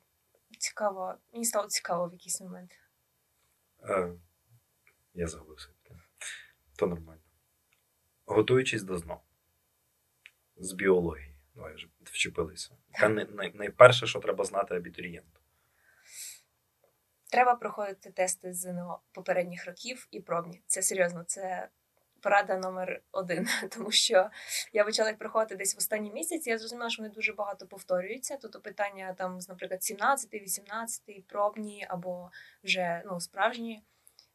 цікаво. 0.59 1.15
Мені 1.33 1.45
стало 1.45 1.69
цікаво 1.69 2.09
в 2.09 2.13
якийсь 2.13 2.41
момент. 2.41 2.71
Е, 3.89 4.13
я 5.15 5.27
загубився. 5.27 5.69
То 6.77 6.87
нормально. 6.87 7.23
Готуючись 8.27 8.83
до 8.83 8.99
ЗНО 8.99 9.21
з 10.57 10.73
біології. 10.73 11.35
ну 11.55 11.69
я 11.69 11.75
вже 11.75 11.89
вчепилися. 12.03 12.77
Яка 12.93 13.09
найперше, 13.55 14.07
що 14.07 14.21
треба 14.21 14.45
знати 14.45 14.75
абітурієнту? 14.75 15.41
Треба 17.31 17.55
проходити 17.55 18.11
тести 18.11 18.53
з 18.53 18.61
ЗНО 18.61 19.01
попередніх 19.13 19.67
років 19.67 20.09
і 20.11 20.21
пробні. 20.21 20.63
Це 20.67 20.83
серйозно, 20.83 21.25
це 21.25 21.69
порада 22.25 22.57
номер 22.57 23.03
один. 23.13 23.49
Тому 23.71 23.91
що 23.91 24.31
я 24.73 24.85
почала 24.85 25.09
їх 25.09 25.19
проходити 25.19 25.57
десь 25.57 25.75
в 25.75 25.79
останній 25.79 26.11
місяці. 26.11 26.51
Я 26.51 26.59
зрозуміла, 26.59 26.91
що 26.91 27.03
вони 27.03 27.15
дуже 27.15 27.33
багато 27.33 27.67
повторюються. 27.67 28.39
Тобто 28.43 28.61
питання 28.61 29.15
там, 29.19 29.39
наприклад, 29.49 29.83
17, 29.83 30.35
18, 30.35 31.27
пробні 31.27 31.87
або 31.89 32.31
вже 32.65 33.03
ну, 33.07 33.21
справжні. 33.21 33.83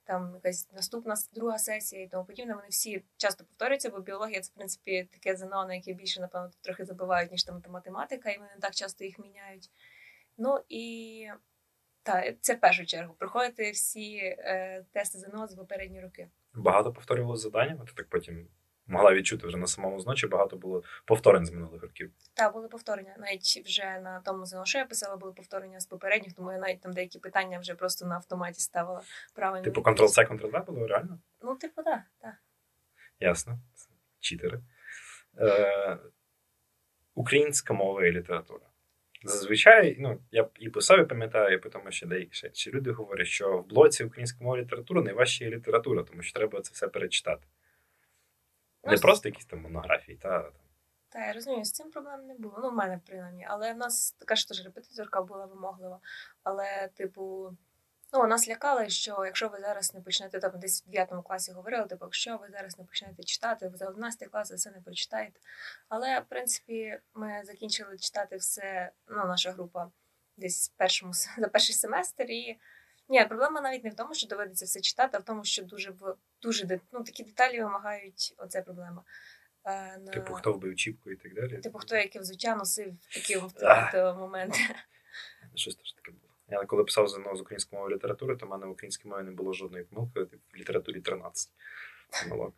Там 0.03 0.31
якась 0.33 0.71
наступна 0.71 1.15
друга 1.33 1.57
сесія 1.57 2.03
і 2.03 2.07
тому 2.07 2.25
подібне. 2.25 2.53
Вони 2.53 2.67
всі 2.69 3.03
часто 3.17 3.43
повторюються, 3.43 3.89
бо 3.89 3.99
біологія 3.99 4.41
це 4.41 4.51
в 4.51 4.55
принципі 4.55 5.09
таке 5.11 5.35
ЗНО, 5.35 5.65
на 5.65 5.73
яке 5.73 5.93
більше, 5.93 6.21
напевно, 6.21 6.51
трохи 6.61 6.85
забивають, 6.85 7.31
ніж 7.31 7.43
там 7.43 7.63
математика, 7.69 8.29
і 8.29 8.37
вони 8.37 8.49
не 8.55 8.61
так 8.61 8.75
часто 8.75 9.05
їх 9.05 9.19
міняють. 9.19 9.69
Ну 10.37 10.59
і 10.69 11.27
так, 12.03 12.35
це 12.41 12.53
в 12.53 12.59
першу 12.59 12.85
чергу. 12.85 13.13
Проходити 13.13 13.71
всі 13.71 14.15
е, 14.17 14.85
тести 14.91 15.19
ЗНО 15.19 15.47
з 15.47 15.55
попередні 15.55 16.01
роки. 16.01 16.29
Багато 16.53 16.93
повторювалося 16.93 17.41
завдання, 17.43 17.85
ти 17.85 17.93
так 17.93 18.09
потім 18.09 18.47
могла 18.89 19.13
відчути 19.13 19.47
вже 19.47 19.57
на 19.57 19.67
самому 19.67 19.99
зночі, 19.99 20.27
багато 20.27 20.57
було 20.57 20.83
повторень 21.05 21.45
з 21.45 21.51
минулих 21.51 21.81
років. 21.81 22.11
Так, 22.33 22.53
були 22.53 22.67
повторення. 22.67 23.15
Навіть 23.19 23.61
вже 23.65 23.99
на 23.99 24.19
тому 24.19 24.45
ЗНО, 24.45 24.65
що 24.65 24.77
я 24.77 24.85
писала, 24.85 25.17
були 25.17 25.33
повторення 25.33 25.79
з 25.79 25.85
попередніх, 25.85 26.33
тому 26.33 26.51
я 26.51 26.57
навіть 26.57 26.81
там 26.81 26.93
деякі 26.93 27.19
питання 27.19 27.59
вже 27.59 27.75
просто 27.75 28.05
на 28.05 28.15
автоматі 28.15 28.61
ставила 28.61 29.01
правильно. 29.35 29.63
Типу 29.63 29.81
Ctrl-C, 29.81 30.31
Ctrl-V 30.31 30.65
було 30.65 30.87
реально? 30.87 31.19
Ну, 31.41 31.55
типу, 31.55 31.83
так. 31.83 32.01
Да, 32.21 32.37
Ясно. 33.19 33.59
Читери. 34.19 34.63
Е, 35.37 35.97
Українська 37.15 37.73
мова 37.73 38.05
і 38.05 38.11
література. 38.11 38.68
Зазвичай, 39.23 39.95
ну, 39.99 40.21
я 40.31 40.49
і 40.59 40.69
писав, 40.69 40.99
і 40.99 41.05
пам'ятаю, 41.05 41.57
і 41.57 41.57
потім 41.57 41.91
ще 41.91 42.05
деякі 42.05 42.49
ще 42.53 42.71
люди 42.71 42.91
говорять, 42.91 43.27
що 43.27 43.57
в 43.57 43.67
блоці 43.67 44.03
української 44.03 44.45
мови 44.45 44.61
літератури 44.61 45.01
найважча 45.01 45.45
є 45.45 45.51
література, 45.51 46.03
тому 46.03 46.21
що 46.21 46.33
треба 46.33 46.61
це 46.61 46.71
все 46.73 46.87
перечитати. 46.87 47.47
Не 48.83 48.91
ну, 48.91 48.99
просто 48.99 49.29
якісь 49.29 49.45
там 49.45 49.61
монографії, 49.61 50.17
та. 50.17 50.51
Так, 51.09 51.27
я 51.27 51.33
розумію, 51.33 51.65
з 51.65 51.71
цим 51.71 51.91
проблем 51.91 52.27
не 52.27 52.33
було. 52.33 52.59
Ну, 52.63 52.69
в 52.69 52.73
мене 52.73 52.99
принаймні. 53.05 53.45
Але 53.49 53.73
в 53.73 53.77
нас 53.77 54.11
така 54.11 54.35
ж 54.35 54.47
теж 54.47 54.65
репетиторка 54.65 55.21
була 55.21 55.45
вимоглива. 55.45 55.99
Але, 56.43 56.89
типу, 56.95 57.57
ну, 58.13 58.27
нас 58.27 58.49
лякали, 58.49 58.89
що 58.89 59.25
якщо 59.25 59.47
ви 59.47 59.59
зараз 59.59 59.93
не 59.93 60.01
почнете 60.01 60.39
там 60.39 60.51
десь 60.59 60.83
в 60.87 60.89
9 60.89 61.09
класі 61.27 61.51
говорили, 61.51 61.85
типу, 61.85 62.05
якщо 62.05 62.37
ви 62.37 62.49
зараз 62.49 62.79
не 62.79 62.85
почнете 62.85 63.23
читати, 63.23 63.67
ви 63.67 63.77
за 63.77 63.85
11 63.87 64.29
клас 64.29 64.51
ви 64.51 64.57
це 64.57 64.71
не 64.71 64.81
прочитаєте. 64.81 65.39
Але, 65.89 66.19
в 66.19 66.25
принципі, 66.29 66.99
ми 67.13 67.41
закінчили 67.45 67.97
читати 67.97 68.37
все, 68.37 68.91
ну, 69.07 69.25
наша 69.25 69.51
група 69.51 69.91
десь 70.37 70.73
першому 70.77 71.13
за 71.37 71.47
перший 71.47 71.75
семестр. 71.75 72.23
І 72.23 72.59
ні, 73.09 73.25
проблема 73.25 73.61
навіть 73.61 73.83
не 73.83 73.89
в 73.89 73.95
тому, 73.95 74.13
що 74.13 74.27
доведеться 74.27 74.65
все 74.65 74.81
читати, 74.81 75.17
а 75.17 75.19
в 75.19 75.23
тому, 75.23 75.43
що 75.43 75.63
дуже 75.63 75.93
дуже 76.41 76.79
ну, 76.91 77.03
такі 77.03 77.23
деталі 77.23 77.63
вимагають 77.63 78.33
оце 78.37 78.61
проблема. 78.61 79.03
Е, 79.65 79.97
на... 79.97 80.11
Типу, 80.11 80.33
хто 80.33 80.53
вбив 80.53 80.75
чіпку 80.75 81.11
і 81.11 81.15
так 81.15 81.33
далі. 81.33 81.57
Типу, 81.57 81.79
хто 81.79 81.95
яке 81.95 82.19
взуття 82.19 82.55
носив 82.55 82.97
такі 83.13 83.37
в 83.37 84.13
моменти. 84.13 84.59
Щось 85.55 85.75
теж 85.75 85.93
таке 85.93 86.11
було. 86.11 86.28
Я 86.51 86.65
коли 86.65 86.83
писав 86.83 87.07
ЗНО 87.07 87.35
з 87.35 87.41
української 87.41 87.81
мови 87.81 87.95
літератури, 87.95 88.35
то 88.35 88.45
в 88.45 88.49
мене 88.49 88.65
в 88.65 88.69
українській 88.69 89.07
мові 89.07 89.23
не 89.23 89.31
було 89.31 89.53
жодної 89.53 89.83
помилки, 89.83 90.25
типу, 90.25 90.43
в 90.53 90.57
літературі 90.57 91.01
13 91.01 91.49
помилок. 92.23 92.53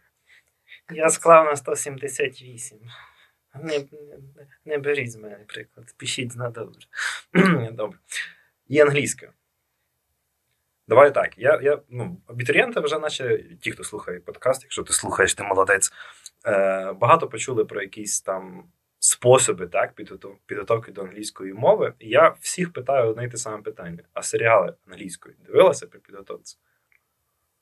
Я 0.91 1.09
склав 1.09 1.45
на 1.45 1.55
178. 1.55 2.79
Не 3.63 3.85
не, 4.65 4.77
беріть 4.77 5.11
з 5.11 5.15
мене 5.15 5.45
приклад. 5.47 5.95
Пишіть 5.97 6.35
на 6.35 6.49
добре. 6.49 6.79
Добре. 7.71 7.99
І 8.67 8.79
англійською. 8.79 9.31
Давай 10.87 11.13
так. 11.13 11.37
Я, 11.37 11.59
я, 11.63 11.81
ну, 11.89 12.21
Абітурієнти 12.27 12.79
вже, 12.79 12.99
наче 12.99 13.45
ті, 13.61 13.71
хто 13.71 13.83
слухає 13.83 14.19
подкаст, 14.19 14.63
якщо 14.63 14.83
ти 14.83 14.93
слухаєш, 14.93 15.33
ти 15.33 15.43
молодець. 15.43 15.91
Е, 16.45 16.93
Багато 16.93 17.27
почули 17.27 17.65
про 17.65 17.81
якісь 17.81 18.21
там 18.21 18.63
способи 19.03 19.67
так, 19.67 19.93
підготовки 20.45 20.91
до 20.91 21.01
англійської 21.01 21.53
мови. 21.53 21.93
І 21.99 22.09
я 22.09 22.35
всіх 22.39 22.73
питаю 22.73 23.09
одне 23.09 23.25
й 23.25 23.29
те 23.29 23.37
саме 23.37 23.61
питання: 23.61 24.03
а 24.13 24.21
серіали 24.21 24.73
англійською 24.87 25.35
дивилася 25.45 25.87
при 25.87 25.99
підготовці? 25.99 26.57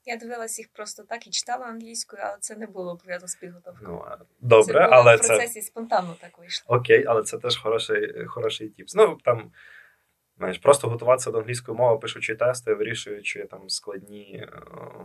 Я 0.06 0.18
дивилася 0.18 0.62
їх 0.62 0.70
просто 0.74 1.04
так 1.04 1.28
і 1.28 1.30
читала 1.30 1.66
англійською, 1.66 2.22
але 2.26 2.38
це 2.40 2.56
не 2.56 2.68
було 2.68 2.98
пов'язано 2.98 3.28
з 3.28 3.36
підготовкою. 3.36 3.90
Ну, 3.90 4.26
Добре, 4.40 4.74
це 4.74 4.80
було 4.80 4.86
але 4.92 5.16
в 5.16 5.20
процесі 5.20 5.62
це... 5.62 5.68
спонтанно 5.68 6.16
так 6.22 6.38
вийшло. 6.38 6.76
Окей, 6.76 7.06
але 7.08 7.24
це 7.24 7.38
теж 7.38 7.58
хороший 7.58 8.26
хороший 8.26 8.70
тіпс. 8.70 8.96
Ну, 8.96 9.18
там, 9.24 9.52
знаєш, 10.38 10.58
Просто 10.58 10.90
готуватися 10.90 11.32
до 11.32 11.38
англійської 11.38 11.78
мови, 11.78 12.00
пишучи 12.00 12.36
тести, 12.36 12.74
вирішуючи 12.74 13.46
там 13.46 13.70
складні, 13.70 14.48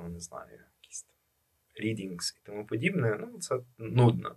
не 0.09 0.21
знаю, 0.21 0.61
якісь 0.83 1.03
там 1.03 1.17
readings 1.85 2.37
і 2.37 2.47
тому 2.47 2.67
подібне, 2.67 3.19
ну, 3.21 3.39
це 3.39 3.59
нудно 3.79 4.37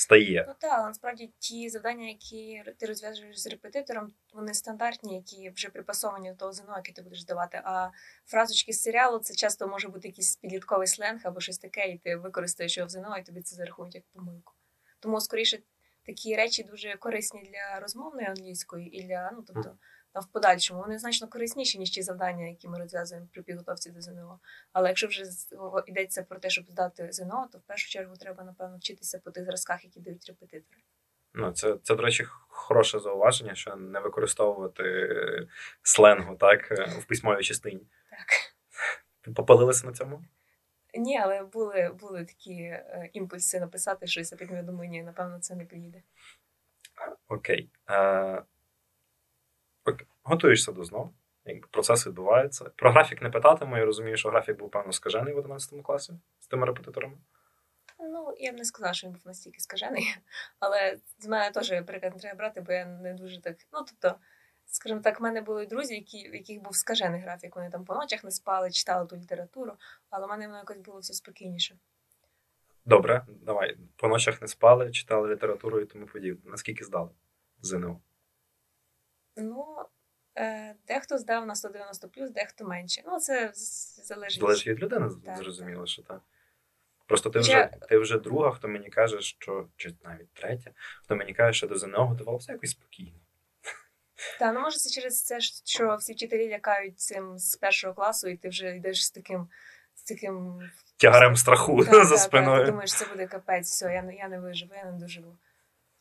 стає. 0.00 0.44
Ну 0.48 0.54
так, 0.58 0.72
але 0.74 0.88
насправді 0.88 1.30
ті 1.38 1.68
завдання, 1.68 2.08
які 2.08 2.62
ти 2.78 2.86
розв'язуєш 2.86 3.40
з 3.40 3.46
репетитором, 3.46 4.12
вони 4.34 4.54
стандартні, 4.54 5.14
які 5.14 5.50
вже 5.50 5.68
припасовані 5.68 6.30
до 6.30 6.36
того 6.36 6.52
ЗНО, 6.52 6.76
яке 6.76 6.92
ти 6.92 7.02
будеш 7.02 7.24
давати. 7.24 7.60
А 7.64 7.90
фразочки 8.26 8.72
з 8.72 8.82
серіалу 8.82 9.18
це 9.18 9.34
часто 9.34 9.68
може 9.68 9.88
бути 9.88 10.08
якийсь 10.08 10.36
підлітковий 10.36 10.86
сленг 10.86 11.20
або 11.24 11.40
щось 11.40 11.58
таке, 11.58 11.88
і 11.88 11.98
ти 11.98 12.16
використаєш 12.16 12.76
його 12.76 12.86
в 12.86 12.90
ЗНО, 12.90 13.16
і 13.18 13.22
тобі 13.22 13.42
це 13.42 13.56
зарахують 13.56 13.94
як 13.94 14.04
помилку. 14.12 14.52
Тому, 15.00 15.20
скоріше, 15.20 15.58
такі 16.06 16.36
речі 16.36 16.62
дуже 16.62 16.96
корисні 16.96 17.50
для 17.52 17.80
розмовної 17.80 18.26
англійської 18.26 18.98
і 18.98 19.02
для 19.02 19.30
ну 19.32 19.44
тобто 19.46 19.78
в 20.14 20.26
подальшому. 20.26 20.80
Вони 20.80 20.98
значно 20.98 21.28
корисніші, 21.28 21.78
ніж 21.78 21.90
ті 21.90 22.02
завдання, 22.02 22.46
які 22.46 22.68
ми 22.68 22.78
розв'язуємо 22.78 23.28
при 23.32 23.42
підготовці 23.42 23.90
до 23.90 24.00
ЗНО. 24.00 24.40
Але 24.72 24.88
якщо 24.88 25.06
вже 25.06 25.24
йдеться 25.86 26.22
про 26.22 26.38
те, 26.38 26.50
щоб 26.50 26.70
здати 26.70 27.08
ЗНО, 27.12 27.48
то 27.52 27.58
в 27.58 27.62
першу 27.62 27.88
чергу 27.90 28.16
треба, 28.16 28.44
напевно, 28.44 28.76
вчитися 28.76 29.18
по 29.18 29.30
тих 29.30 29.44
зразках, 29.44 29.84
які 29.84 30.00
дають 30.00 30.26
репетитори. 30.28 30.82
Ну, 31.34 31.52
це, 31.52 31.76
це, 31.82 31.94
до 31.94 32.02
речі, 32.02 32.24
хороше 32.48 32.98
зауваження, 32.98 33.54
що 33.54 33.76
не 33.76 34.00
використовувати 34.00 35.08
сленгу 35.82 36.36
так, 36.36 36.70
в 36.70 37.04
письмовій 37.04 37.42
частині. 37.42 37.86
Так. 38.10 38.26
Ти 39.20 39.30
попалилася 39.30 39.86
на 39.86 39.92
цьому? 39.92 40.22
Ні, 40.94 41.18
але 41.18 41.42
були 41.42 41.90
були 42.00 42.24
такі 42.24 42.54
е, 42.54 43.10
імпульси 43.12 43.60
написати 43.60 44.06
щось, 44.06 44.32
а 44.32 44.36
потім 44.36 44.56
я 44.56 44.62
думаю, 44.62 44.90
ні, 44.90 45.02
напевно, 45.02 45.38
це 45.38 45.54
не 45.54 45.64
поїде. 45.64 46.02
Окей. 47.28 47.70
Е, 47.90 48.42
готуєшся 50.22 50.72
до 50.72 50.84
знов, 50.84 51.10
якби 51.44 51.68
процес 51.70 52.06
відбувається. 52.06 52.70
Про 52.76 52.92
графік 52.92 53.22
не 53.22 53.30
питатиму, 53.30 53.76
я 53.76 53.84
розумію, 53.84 54.16
що 54.16 54.28
графік 54.28 54.58
був, 54.58 54.70
певно, 54.70 54.92
скажений 54.92 55.34
в 55.34 55.38
11 55.38 55.82
класі 55.82 56.12
з 56.40 56.46
тими 56.46 56.66
репетиторами. 56.66 57.16
Ну, 57.98 58.34
я 58.38 58.52
б 58.52 58.56
не 58.56 58.64
сказала, 58.64 58.94
що 58.94 59.06
він 59.06 59.14
був 59.14 59.22
настільки 59.24 59.60
скажений, 59.60 60.04
але 60.60 60.98
з 61.18 61.26
мене 61.26 61.50
теж 61.50 61.68
приклад 61.86 62.14
не 62.14 62.20
треба 62.20 62.38
брати, 62.38 62.60
бо 62.60 62.72
я 62.72 62.86
не 62.86 63.14
дуже 63.14 63.40
так. 63.40 63.56
Ну, 63.72 63.84
тобто, 63.88 64.18
скажімо 64.66 65.00
так, 65.00 65.20
в 65.20 65.22
мене 65.22 65.40
були 65.40 65.66
друзі, 65.66 65.94
які, 65.94 66.30
в 66.30 66.34
яких 66.34 66.62
був 66.62 66.76
скажений 66.76 67.20
графік. 67.20 67.56
Вони 67.56 67.70
там 67.70 67.84
по 67.84 67.94
ночах 67.94 68.24
не 68.24 68.30
спали, 68.30 68.70
читали 68.70 69.06
ту 69.06 69.16
літературу, 69.16 69.72
але 70.10 70.26
в 70.26 70.28
мене 70.28 70.46
воно 70.46 70.58
якось 70.58 70.78
було 70.78 70.98
все 70.98 71.14
спокійніше. 71.14 71.78
Добре, 72.84 73.26
давай. 73.28 73.76
По 73.96 74.08
ночах 74.08 74.42
не 74.42 74.48
спали, 74.48 74.90
читали 74.90 75.34
літературу 75.34 75.80
і 75.80 75.86
тому 75.86 76.06
подібне. 76.06 76.50
Наскільки 76.50 76.84
здали 76.84 77.10
ЗНО? 77.62 78.00
Ну, 79.36 79.76
дехто 80.86 81.18
здав 81.18 81.46
на 81.46 81.54
190 81.54 82.08
плюс, 82.08 82.30
дехто 82.30 82.64
менше. 82.64 83.02
Ну, 83.06 83.18
це 83.18 83.52
залежить 84.04 84.40
Залежить 84.40 84.66
від 84.66 84.80
людини, 84.80 85.08
так, 85.24 85.38
зрозуміло, 85.38 85.80
так. 85.80 85.88
що 85.88 86.02
так. 86.02 86.20
Просто 87.06 87.30
ти 87.30 87.38
Я- 87.38 87.42
вже, 87.42 87.70
ти 87.88 87.98
вже 87.98 88.18
друга, 88.18 88.50
хто 88.50 88.68
мені 88.68 88.88
каже, 88.90 89.20
що 89.20 89.68
чи 89.76 89.94
навіть 90.04 90.32
третя, 90.32 90.70
хто 91.04 91.16
мені 91.16 91.34
каже, 91.34 91.52
що 91.52 91.66
до 91.66 91.78
ЗНО 91.78 92.06
готувався 92.06 92.52
якось 92.52 92.70
спокійно. 92.70 93.18
Та 94.38 94.52
ну 94.52 94.60
може 94.60 94.78
це 94.78 94.90
через 94.90 95.22
це, 95.24 95.40
що 95.64 95.96
всі 95.96 96.12
вчителі 96.12 96.48
лякають 96.48 97.00
цим 97.00 97.38
з 97.38 97.56
першого 97.56 97.94
класу, 97.94 98.28
і 98.28 98.36
ти 98.36 98.48
вже 98.48 98.76
йдеш 98.76 99.04
з 99.06 99.10
таким 99.10 99.48
з 99.94 100.02
таким 100.02 100.60
Тягарем 100.96 101.36
страху 101.36 101.84
Та, 101.84 102.04
за 102.04 102.14
та, 102.14 102.20
спиною. 102.20 102.58
Та, 102.58 102.64
ти 102.64 102.70
думаєш, 102.70 102.92
це 102.94 103.06
буде 103.06 103.26
капець, 103.26 103.70
все, 103.70 103.92
я, 103.92 104.02
не- 104.02 104.14
я 104.14 104.28
не 104.28 104.40
виживу, 104.40 104.74
я 104.74 104.84
не 104.84 104.98
доживу. 104.98 105.38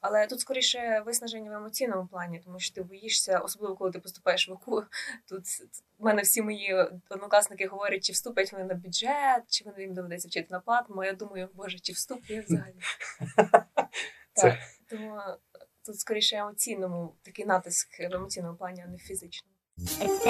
Але 0.02 0.28
тут 0.28 0.40
скоріше 0.40 1.04
виснаження 1.06 1.52
в 1.52 1.54
емоційному 1.54 2.08
плані, 2.08 2.42
тому 2.46 2.60
що 2.60 2.76
ти 2.76 2.84
боїшся, 2.84 3.40
особливо 3.40 3.76
коли 3.76 3.92
ти 3.92 4.00
поступаєш 4.00 4.50
в 4.50 4.52
ОКУ. 4.52 4.84
Тут 5.30 5.46
в 6.00 6.06
мене 6.06 6.22
всі 6.22 6.42
мої 6.42 6.74
однокласники 7.10 7.68
говорять, 7.68 8.04
чи 8.04 8.14
вступлять 8.14 8.52
вони 8.52 8.64
на 8.64 8.74
бюджет, 8.74 9.44
чи 9.48 9.64
вони 9.64 9.82
їм 9.82 9.94
доведеться 9.94 10.28
вчити 10.28 10.48
на 10.52 10.60
платному. 10.60 11.04
Я 11.04 11.14
думаю, 11.14 11.50
боже, 11.54 11.80
чи 11.80 11.94
вступлю 11.94 12.36
я 12.36 12.42
взагалі. 12.42 12.76
Так, 14.34 14.58
тому 14.90 15.18
тут 15.86 16.00
скоріше 16.00 16.36
емоційному 16.36 17.16
такий 17.22 17.46
натиск 17.46 18.00
в 18.00 18.14
емоційному 18.14 18.58
плані, 18.58 18.84
а 18.88 18.88
не 18.88 18.98
фізичному. 18.98 19.56
It's 19.80 20.30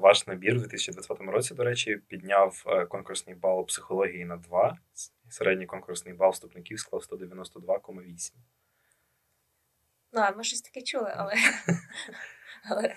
Ваш 0.00 0.26
набір 0.26 0.54
у 0.54 0.58
2020 0.58 1.20
році, 1.20 1.54
до 1.54 1.64
речі, 1.64 1.96
підняв 1.96 2.64
е, 2.66 2.86
конкурсний 2.86 3.34
бал 3.36 3.66
психології 3.66 4.24
на 4.24 4.36
2. 4.36 4.78
Середній 5.28 5.66
конкурсний 5.66 6.14
бал 6.14 6.30
вступників 6.30 6.78
склав 6.78 7.02
192,8. 7.02 8.32
Ну, 10.12 10.20
а 10.20 10.30
ми 10.30 10.44
щось 10.44 10.60
таке 10.60 10.82
чули, 10.82 11.12
але, 11.16 11.34
але 12.70 12.94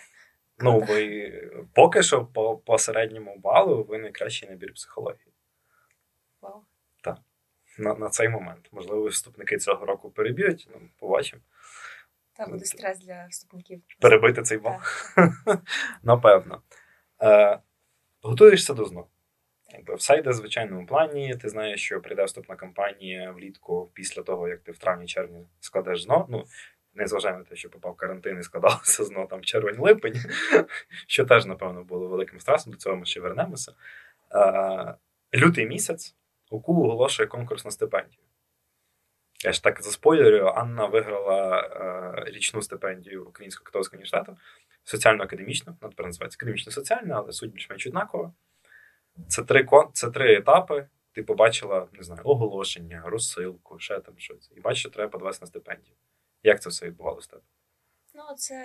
Ну, 0.59 0.79
ви 0.79 1.31
поки 1.73 2.03
що 2.03 2.25
по, 2.25 2.57
по 2.57 2.77
середньому 2.77 3.37
балу 3.37 3.83
ви 3.83 3.97
найкращий 3.97 4.49
набір 4.49 4.73
психології. 4.73 5.33
вау. 6.41 6.65
На, 7.77 7.93
на 7.93 8.09
цей 8.09 8.29
момент. 8.29 8.69
Можливо, 8.71 9.07
вступники 9.07 9.57
цього 9.57 9.85
року 9.85 10.11
переб'ють, 10.11 10.69
ну, 10.73 10.89
побачимо. 10.99 11.41
Та 12.33 12.47
буде 12.47 12.65
стрес 12.65 12.99
для 12.99 13.27
вступників. 13.27 13.81
Перебити 13.99 14.41
цей 14.41 14.57
бал. 14.57 14.79
Напевно. 16.03 16.61
Е, 17.23 17.59
готуєшся 18.21 18.73
до 18.73 18.85
ЗНО. 18.85 19.07
Якби 19.73 19.95
все 19.95 20.17
йде 20.17 20.29
в 20.29 20.33
звичайному 20.33 20.85
плані. 20.85 21.35
Ти 21.35 21.49
знаєш, 21.49 21.81
що 21.81 22.01
прийде 22.01 22.23
вступна 22.23 22.55
кампанія 22.55 23.31
влітку 23.31 23.91
після 23.93 24.23
того, 24.23 24.47
як 24.47 24.59
ти 24.59 24.71
в 24.71 24.77
травні-червні 24.77 25.47
складеш 25.59 26.03
ЗНО. 26.03 26.27
Ну, 26.29 26.43
не 26.93 27.07
зважаємо 27.07 27.39
на 27.39 27.45
те, 27.45 27.55
що 27.55 27.69
попав 27.69 27.95
карантин 27.95 28.39
і 28.39 28.43
складалося 28.43 29.03
ЗНО 29.03 29.25
там 29.25 29.41
червень-липень, 29.41 30.15
що 31.07 31.25
теж, 31.25 31.45
напевно, 31.45 31.83
було 31.83 32.07
великим 32.07 32.39
стресом, 32.39 32.73
до 32.73 32.79
цього 32.79 32.95
ми 32.95 33.05
ще 33.05 33.19
вернемося. 33.19 33.73
Е, 34.35 34.95
лютий 35.37 35.67
місяць 35.67 36.15
УКУ 36.51 36.83
оголошує 36.83 37.27
конкурс 37.27 37.65
на 37.65 37.71
стипендію. 37.71 38.23
Я 39.43 39.51
ж 39.51 39.63
так 39.63 39.81
заспойлерю, 39.81 40.53
Анна 40.55 40.85
виграла 40.85 41.59
е, 41.59 42.31
річну 42.31 42.61
стипендію 42.61 43.25
Українського 43.25 43.65
католицького 43.65 43.97
університету 43.97 44.37
соціально-академічно, 44.83 45.77
вона 45.81 45.89
тепер 45.89 46.05
називається 46.05 46.37
академічно-соціальна, 46.39 47.13
але 47.13 47.31
суть 47.31 47.51
більш-менш 47.51 47.87
однакова. 47.87 48.33
Це 49.27 49.43
три, 49.43 49.67
це 49.93 50.11
три 50.11 50.35
етапи. 50.35 50.87
Ти 51.11 51.23
побачила, 51.23 51.87
не 51.93 52.03
знаю, 52.03 52.21
оголошення, 52.25 53.03
розсилку, 53.05 53.79
ще 53.79 53.99
там 53.99 54.13
щось. 54.17 54.51
І 54.55 54.59
бачиш, 54.59 54.79
що 54.79 54.89
треба 54.89 55.11
подаватися 55.11 55.41
на 55.41 55.47
стипендію. 55.47 55.95
Як 56.43 56.61
це 56.61 56.69
все 56.69 56.85
відбувалося 56.85 57.29
тебе? 57.29 57.41
Ну, 58.13 58.23
це 58.35 58.55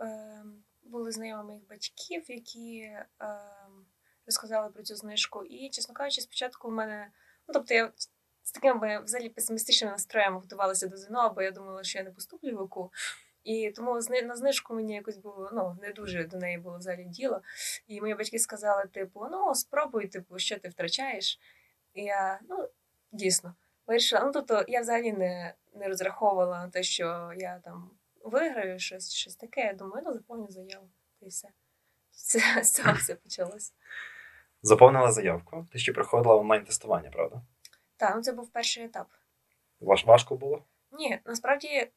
е, 0.00 0.44
були 0.82 1.12
знайомі 1.12 1.44
моїх 1.44 1.68
батьків, 1.68 2.24
які 2.28 2.78
е, 2.80 3.06
розказали 4.26 4.70
про 4.72 4.82
цю 4.82 4.94
знижку. 4.94 5.44
І, 5.44 5.70
чесно 5.70 5.94
кажучи, 5.94 6.20
спочатку 6.20 6.68
в 6.68 6.72
мене. 6.72 7.10
Ну, 7.48 7.54
тобто, 7.54 7.74
я 7.74 7.92
з 8.44 8.52
такими 8.52 9.02
взагалі 9.04 9.28
песимістичними 9.28 9.92
настроями 9.92 10.40
готувалася 10.40 10.88
до 10.88 10.96
ЗНО, 10.96 11.32
бо 11.34 11.42
я 11.42 11.50
думала, 11.50 11.84
що 11.84 11.98
я 11.98 12.04
не 12.04 12.10
поступлю 12.10 12.56
в 12.56 12.60
ОКУ. 12.60 12.92
І 13.44 13.70
тому 13.76 14.00
на 14.24 14.36
знижку 14.36 14.74
мені 14.74 14.94
якось 14.94 15.16
було 15.16 15.50
ну, 15.52 15.76
не 15.82 15.92
дуже 15.92 16.24
до 16.24 16.36
неї 16.36 16.58
було 16.58 16.78
взагалі 16.78 17.04
діло. 17.04 17.42
І 17.86 18.00
мої 18.00 18.14
батьки 18.14 18.38
сказали: 18.38 18.84
типу, 18.86 19.26
ну, 19.30 19.54
спробуй, 19.54 20.06
типу, 20.06 20.38
що 20.38 20.58
ти 20.58 20.68
втрачаєш. 20.68 21.38
І 21.94 22.02
я, 22.02 22.40
ну, 22.48 22.68
дійсно, 23.12 23.54
вирішила. 23.86 24.24
Ну, 24.24 24.32
тобто, 24.32 24.64
я 24.68 24.80
взагалі 24.80 25.12
не, 25.12 25.54
не 25.74 25.88
розраховувала 25.88 26.64
на 26.64 26.70
те, 26.70 26.82
що 26.82 27.32
я 27.36 27.60
там 27.64 27.90
виграю 28.24 28.78
щось, 28.78 29.12
щось 29.12 29.36
таке. 29.36 29.60
Я 29.60 29.72
думаю, 29.72 30.02
ну 30.06 30.12
заповню 30.12 30.46
заяву. 30.50 30.88
І 31.20 31.28
все. 31.28 31.48
Це, 32.10 32.40
з 32.62 32.72
цього 32.72 32.92
все 32.92 33.14
почалося. 33.14 33.72
Заповнила 34.62 35.12
заявку. 35.12 35.66
Ти 35.72 35.78
ще 35.78 35.92
проходила 35.92 36.36
онлайн-тестування, 36.36 37.10
правда? 37.10 37.42
Так, 38.04 38.16
ну 38.16 38.22
це 38.22 38.32
був 38.32 38.48
перший 38.48 38.84
етап. 38.84 39.06
Важ 39.80 40.04
важко 40.04 40.36
було? 40.36 40.64
Ні, 40.92 41.20
насправді 41.24 41.90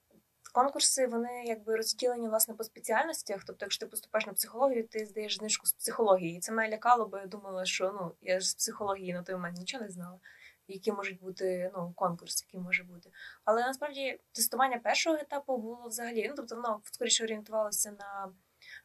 конкурси 0.54 1.08
вони 1.08 1.43
якби 1.46 1.76
розділені 1.76 2.28
власне 2.28 2.54
по 2.54 2.63
спеціальностях. 2.63 3.43
Тобто, 3.48 3.65
якщо 3.65 3.86
ти 3.86 3.89
поступаєш 3.89 4.28
на 4.28 4.34
психологію, 4.34 4.88
ти 4.88 5.06
здаєш 5.06 5.38
знижку 5.38 5.67
з 5.67 5.74
психології. 5.74 6.38
І 6.38 6.39
це 6.39 6.52
мене 6.52 6.76
лякало, 6.76 7.06
бо 7.06 7.17
я 7.17 7.26
думала, 7.26 7.65
що 7.65 7.91
ну 8.02 8.12
я 8.22 8.39
ж 8.39 8.50
з 8.50 8.56
психології 8.56 9.13
на 9.13 9.24
той 9.24 9.36
момент 9.36 9.58
нічого 9.58 9.84
не 9.84 9.89
знала. 9.89 10.20
Які 10.67 10.91
можуть 10.91 11.20
бути 11.20 11.72
ну 11.76 11.93
конкурс, 11.96 12.43
який 12.48 12.60
може 12.60 12.84
бути. 12.84 13.12
Але 13.46 13.62
насправді 13.62 14.20
тестування 14.32 14.80
першого 14.80 15.15
етапу 15.15 15.58
було 15.58 15.88
взагалі. 15.88 16.28
Ну 16.30 16.34
тобто 16.38 16.56
воно 16.56 16.82
скоріше 16.84 17.24
орієнтувалося 17.24 17.91
на 17.91 18.34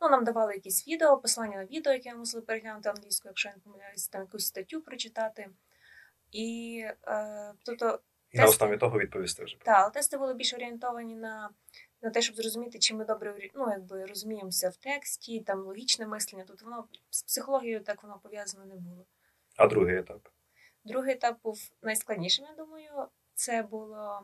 ну 0.00 0.08
нам 0.08 0.24
давали 0.24 0.54
якісь 0.54 0.88
відео, 0.88 1.18
посилання 1.18 1.56
на 1.56 1.64
відео, 1.64 1.92
яке 1.92 2.12
ми 2.12 2.18
мусили 2.18 2.42
переглянути 2.42 2.88
англійською, 2.88 3.30
якщо 3.30 3.48
я 3.48 3.54
не 3.54 3.60
помиляюсь, 3.60 4.08
там 4.08 4.20
якусь 4.20 4.46
статтю 4.46 4.80
прочитати. 4.80 5.50
І 6.32 6.78
е, 7.06 7.52
тобто 7.64 8.00
І 8.30 8.38
на 8.38 8.44
основі 8.44 8.76
того 8.76 8.98
відповісти 8.98 9.44
вже. 9.44 9.58
так, 9.58 9.76
але 9.78 9.90
тести 9.90 10.18
були 10.18 10.34
більш 10.34 10.54
орієнтовані 10.54 11.14
на, 11.14 11.50
на 12.02 12.10
те, 12.10 12.22
щоб 12.22 12.36
зрозуміти, 12.36 12.78
чи 12.78 12.94
ми 12.94 13.04
добре 13.04 13.50
ну, 13.54 13.70
якби, 13.70 14.04
розуміємося 14.04 14.68
в 14.68 14.76
тексті, 14.76 15.40
там 15.40 15.60
логічне 15.60 16.06
мислення. 16.06 16.44
Тут 16.44 16.62
воно 16.62 16.88
з 17.10 17.22
психологією 17.22 17.80
так 17.80 18.02
воно 18.02 18.18
пов'язано 18.22 18.64
не 18.64 18.74
було. 18.74 19.06
А 19.56 19.66
другий 19.66 19.96
етап. 19.96 20.28
Другий 20.84 21.12
етап 21.12 21.36
був 21.42 21.70
найскладнішим, 21.82 22.44
я 22.50 22.64
думаю. 22.64 23.08
Це 23.34 23.62
було 23.62 24.22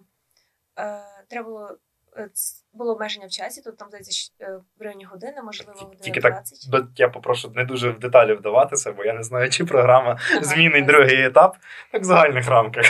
е, 0.79 1.05
треба 1.29 1.49
було. 1.49 1.79
Е, 2.17 2.31
Було 2.73 2.93
обмеження 2.93 3.27
в 3.27 3.31
часі, 3.31 3.63
тут 3.63 3.77
там 3.77 3.89
здається 3.89 4.33
е, 4.41 4.61
в 4.79 4.83
районі 4.83 5.05
години, 5.05 5.43
можливо, 5.43 5.73
година 5.73 6.01
тільки 6.03 6.21
20. 6.21 6.71
До- 6.71 6.87
Я 6.97 7.09
попрошу 7.09 7.51
не 7.51 7.65
дуже 7.65 7.91
в 7.91 7.99
деталі 7.99 8.35
вдаватися, 8.35 8.93
бо 8.93 9.05
я 9.05 9.13
не 9.13 9.23
знаю, 9.23 9.51
чи 9.51 9.65
програма 9.65 10.19
Ага, 10.33 10.45
змінить 10.45 10.75
ясно. 10.75 10.93
другий 10.93 11.25
етап, 11.25 11.57
так 11.93 12.03
в 12.03 12.05
загальних 12.05 12.49
рамках. 12.49 12.85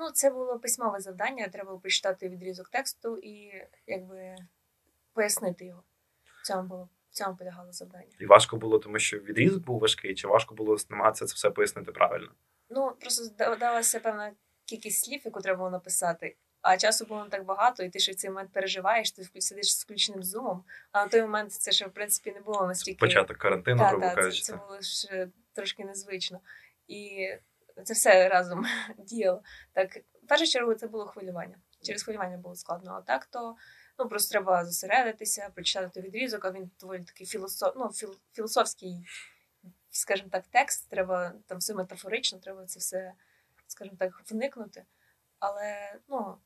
Ну, 0.00 0.10
це 0.10 0.30
було 0.30 0.58
письмове 0.58 1.00
завдання, 1.00 1.48
треба 1.48 1.66
було 1.68 1.78
прочитати 1.80 2.28
відрізок 2.28 2.68
тексту 2.68 3.18
і 3.22 3.50
якби 3.86 4.36
пояснити 5.12 5.64
його. 5.66 5.82
В 6.42 6.46
цьому 6.46 6.62
було 6.68 6.88
в 7.10 7.14
цьому 7.16 7.36
полягало 7.36 7.72
завдання. 7.72 8.12
І 8.20 8.26
важко 8.26 8.56
було, 8.56 8.78
тому 8.78 8.98
що 8.98 9.18
відрізок 9.18 9.62
був 9.64 9.78
важкий, 9.80 10.14
чи 10.14 10.28
важко 10.28 10.54
було 10.54 10.76
намагатися 10.90 11.26
це 11.26 11.34
все 11.34 11.50
пояснити 11.50 11.92
правильно? 11.92 12.28
Ну, 12.70 12.92
просто 13.00 13.24
далася 13.60 14.00
певна 14.00 14.32
кількість 14.64 15.04
слів, 15.04 15.20
яку 15.24 15.40
треба 15.40 15.58
було 15.58 15.70
написати. 15.70 16.36
А 16.64 16.76
часу 16.76 17.04
було 17.04 17.24
не 17.24 17.30
так 17.30 17.44
багато, 17.44 17.82
і 17.82 17.90
ти 17.90 17.98
ще 17.98 18.12
в 18.12 18.14
цей 18.14 18.30
момент 18.30 18.52
переживаєш, 18.52 19.10
ти 19.10 19.40
сидиш 19.40 19.76
з 19.76 19.84
включеним 19.84 20.22
зумом. 20.22 20.64
А 20.92 21.02
на 21.02 21.08
той 21.08 21.22
момент 21.22 21.52
це 21.52 21.72
ще 21.72 21.86
в 21.86 21.92
принципі 21.92 22.32
не 22.32 22.40
було 22.40 22.66
настільки 22.66 22.98
Початок 22.98 23.36
карантину, 23.36 23.78
Та, 23.78 24.14
та, 24.14 24.30
це, 24.30 24.42
це 24.42 24.56
було 24.56 24.80
ж 24.80 25.28
трошки 25.52 25.84
незвично. 25.84 26.40
І 26.88 27.28
це 27.84 27.94
все 27.94 28.28
разом 28.28 28.66
діяло. 28.98 29.42
Так, 29.72 29.96
в 29.96 30.26
першу 30.28 30.46
чергу 30.46 30.74
це 30.74 30.86
було 30.86 31.06
хвилювання. 31.06 31.56
Через 31.82 32.02
хвилювання 32.02 32.36
було 32.36 32.56
складно. 32.56 32.92
А 32.92 33.00
так 33.00 33.26
то 33.26 33.56
ну 33.98 34.08
просто 34.08 34.30
треба 34.30 34.64
зосередитися, 34.64 35.50
прочитати 35.54 35.88
той 35.94 36.02
відрізок, 36.02 36.44
а 36.44 36.50
він 36.50 36.70
доволі 36.80 37.04
такий 37.04 37.26
філософ, 37.26 37.72
ну, 37.76 37.92
філ, 37.92 38.16
філософський, 38.32 39.04
скажімо 39.90 40.28
так, 40.32 40.44
текст. 40.50 40.90
Треба 40.90 41.32
там 41.46 41.58
все 41.58 41.74
метафорично, 41.74 42.38
треба 42.38 42.64
це 42.64 42.78
все, 42.78 43.12
скажімо 43.66 43.96
так, 43.98 44.22
вникнути. 44.30 44.84
Але 45.38 45.96
ну, 46.08 46.38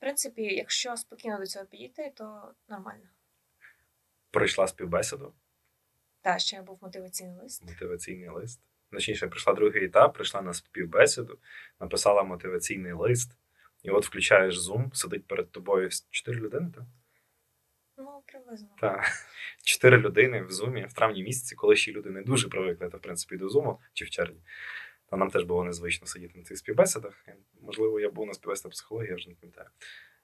в 0.00 0.02
принципі, 0.02 0.42
якщо 0.42 0.96
спокійно 0.96 1.38
до 1.38 1.46
цього 1.46 1.64
підійти, 1.64 2.12
то 2.16 2.54
нормально. 2.68 3.04
Пройшла 4.30 4.66
співбесіду, 4.66 5.34
Та 6.22 6.38
ще 6.38 6.62
був 6.62 6.78
мотиваційний 6.82 7.36
лист. 7.42 7.64
мотиваційний 7.64 8.28
лист. 8.28 8.60
Точніше, 8.90 9.26
пройшла 9.28 9.54
другий 9.54 9.84
етап, 9.84 10.14
прийшла 10.14 10.42
на 10.42 10.54
співбесіду, 10.54 11.38
написала 11.80 12.22
мотиваційний 12.22 12.92
лист, 12.92 13.32
і 13.82 13.90
от 13.90 14.06
включаєш 14.06 14.58
Zoom, 14.58 14.94
сидить 14.94 15.26
перед 15.26 15.50
тобою 15.50 15.88
чотири 16.10 16.40
людини, 16.40 16.70
так? 16.74 16.84
Ну, 17.96 18.22
приблизно. 18.26 18.68
Так. 18.80 19.04
Чотири 19.62 19.98
людини 19.98 20.42
в 20.42 20.50
зумі 20.52 20.86
в 20.86 20.92
травні 20.92 21.22
місяці, 21.22 21.54
коли 21.54 21.76
ще 21.76 21.92
люди 21.92 22.10
не 22.10 22.22
дуже 22.22 22.48
привикли, 22.48 22.88
то 22.88 22.96
в 22.96 23.00
принципі 23.00 23.36
до 23.36 23.48
зуму 23.48 23.80
чи 23.92 24.04
в 24.04 24.10
червні. 24.10 24.40
Та 25.10 25.16
нам 25.16 25.30
теж 25.30 25.44
було 25.44 25.64
незвично 25.64 26.06
сидіти 26.06 26.38
на 26.38 26.44
цих 26.44 26.58
співбесідах. 26.58 27.24
Можливо, 27.62 28.00
я 28.00 28.10
був 28.10 28.26
на 28.26 28.34
співбесідах 28.34 28.72
психології, 28.72 29.10
я 29.10 29.16
вже 29.16 29.28
не 29.28 29.34
пам'ятаю. 29.34 29.68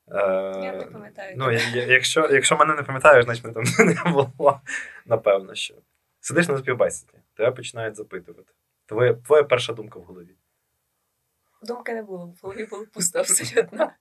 Е, 0.09 0.65
Я 0.65 0.73
не 0.73 0.87
пам'ятаю. 0.87 1.35
Ну, 1.39 1.53
якщо, 1.87 2.29
якщо 2.31 2.57
мене 2.57 2.75
не 2.75 2.83
пам'ятаєш, 2.83 3.25
значить 3.25 3.45
мене 3.45 3.55
там 3.55 3.87
не 3.87 4.13
було. 4.13 4.61
Напевно, 5.07 5.55
що. 5.55 5.75
Сидиш 6.21 6.49
на 6.49 6.59
співбесіді, 6.59 7.13
тебе 7.35 7.51
починають 7.53 7.97
запитувати. 7.97 8.53
Твоя, 8.87 9.15
твоя 9.15 9.45
перша 9.45 9.73
думка 9.73 9.99
в 9.99 10.03
голові. 10.03 10.37
Думки 11.63 11.95
не 11.95 12.03
було, 12.03 12.27
в 12.27 12.39
голові 12.43 12.65
було 12.65 12.87
пусто 12.87 13.19
абсолютно. 13.19 13.93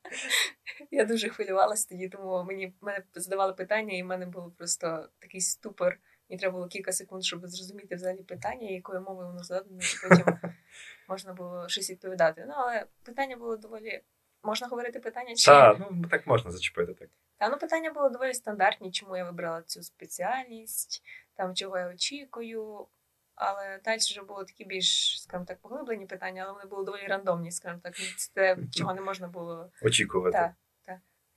Я 0.92 1.06
дуже 1.06 1.30
хвилювалася 1.30 1.90
тоді, 1.90 2.10
тому 2.10 2.44
мені 2.44 2.74
мене 2.82 3.04
задавали 3.16 3.54
питання, 3.54 3.98
і 3.98 4.04
в 4.04 4.06
мене 4.06 4.26
було 4.26 4.52
просто 4.58 5.10
такий 5.20 5.42
ступор. 5.42 5.98
Мені 6.30 6.40
треба 6.40 6.54
було 6.54 6.68
кілька 6.68 6.92
секунд, 6.92 7.24
щоб 7.24 7.48
зрозуміти 7.48 7.96
взагалі 7.96 8.24
питання, 8.24 8.70
якою 8.70 9.02
мовою 9.02 9.28
воно 9.28 9.44
задане, 9.44 9.84
і 9.84 10.10
потім 10.10 10.26
можна 11.10 11.34
було 11.34 11.70
щось 11.70 11.90
відповідати. 11.90 12.46
Ну, 12.48 12.54
але 12.58 12.86
питання 13.04 13.38
було 13.38 13.58
доволі. 13.58 14.02
Можна 14.44 14.68
говорити 14.68 15.00
питання 15.00 15.36
чи 15.36 15.46
Так, 15.46 15.78
ну 15.80 16.08
так 16.10 16.28
можна 16.28 16.52
зачепити 16.52 16.94
так. 16.94 17.10
Та 17.38 17.50
ну 17.50 17.58
питання 17.58 17.92
було 17.92 18.10
доволі 18.10 18.34
стандартні, 18.34 18.92
чому 18.92 19.18
я 19.18 19.24
вибрала 19.26 19.62
цю 19.62 19.84
спеціальність, 19.84 21.04
там 21.36 21.56
чого 21.56 21.78
я 21.78 21.88
очікую. 21.88 22.88
Але 23.36 23.80
далі 23.86 23.98
вже 23.98 24.24
були 24.24 24.46
такі 24.46 24.66
більш, 24.66 25.22
скажімо 25.22 25.46
так, 25.46 25.60
поглиблені 25.60 26.06
питання, 26.06 26.44
але 26.44 26.54
вони 26.54 26.66
були 26.66 26.86
доволі 26.86 27.08
рандомні, 27.08 27.52
скажімо 27.52 27.82
так. 27.84 27.96
Це 28.18 28.58
чого 28.72 28.94
не 28.94 29.02
можна 29.02 29.28
було. 29.28 29.72
Очікувати. 29.82 30.38
Так. 30.38 30.52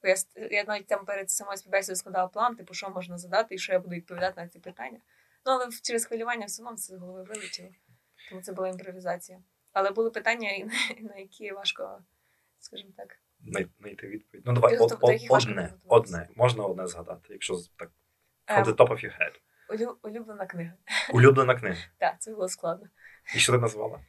Бо 0.03 0.09
я, 0.09 0.15
я 0.51 0.65
навіть 0.65 0.87
там 0.87 1.05
перед 1.05 1.31
самою 1.31 1.57
співбесідою 1.59 1.97
складала 1.97 2.29
план, 2.29 2.57
типу, 2.57 2.75
що 2.75 2.91
можна 2.91 3.19
задати 3.19 3.55
і 3.55 3.59
що 3.59 3.73
я 3.73 3.79
буду 3.79 3.95
відповідати 3.97 4.41
на 4.41 4.49
ці 4.49 4.59
питання. 4.59 4.99
Ну, 5.47 5.53
але 5.53 5.69
через 5.83 6.05
хвилювання 6.07 6.47
все 6.47 6.63
одно 6.63 6.77
це 6.77 6.97
з 6.97 6.99
голови 6.99 7.23
вилетіло. 7.23 7.69
Тому 8.29 8.43
це 8.43 8.53
була 8.53 8.69
імпровізація. 8.69 9.39
Але 9.73 9.91
були 9.91 10.11
питання, 10.11 10.49
на, 11.01 11.17
які 11.17 11.53
важко, 11.53 12.03
скажімо 12.61 12.91
так. 12.97 13.17
Най- 13.41 13.69
Знайти 13.81 14.07
відповідь. 14.09 14.47
Ну, 14.47 14.53
давай, 14.53 14.73
Підготов- 14.77 14.99
од- 15.01 15.15
од- 15.15 15.27
одне, 15.31 15.73
одне. 15.87 16.29
Можна 16.37 16.65
одне 16.65 16.87
згадати, 16.87 17.27
якщо 17.31 17.57
так 17.77 17.91
Ем, 18.47 18.57
from 18.65 18.69
the 18.69 18.75
top 18.77 18.89
of 18.89 19.05
your 19.05 19.19
head. 19.21 19.33
улю- 19.71 19.97
улюблена 20.03 20.47
книга. 20.47 20.73
Улюблена 21.15 21.55
книга. 21.55 21.77
Так, 21.99 22.21
це 22.23 22.31
було 22.33 22.49
складно. 22.49 22.87
І 23.35 23.39
що 23.39 23.53
ти 23.53 23.59
назвала? 23.59 24.01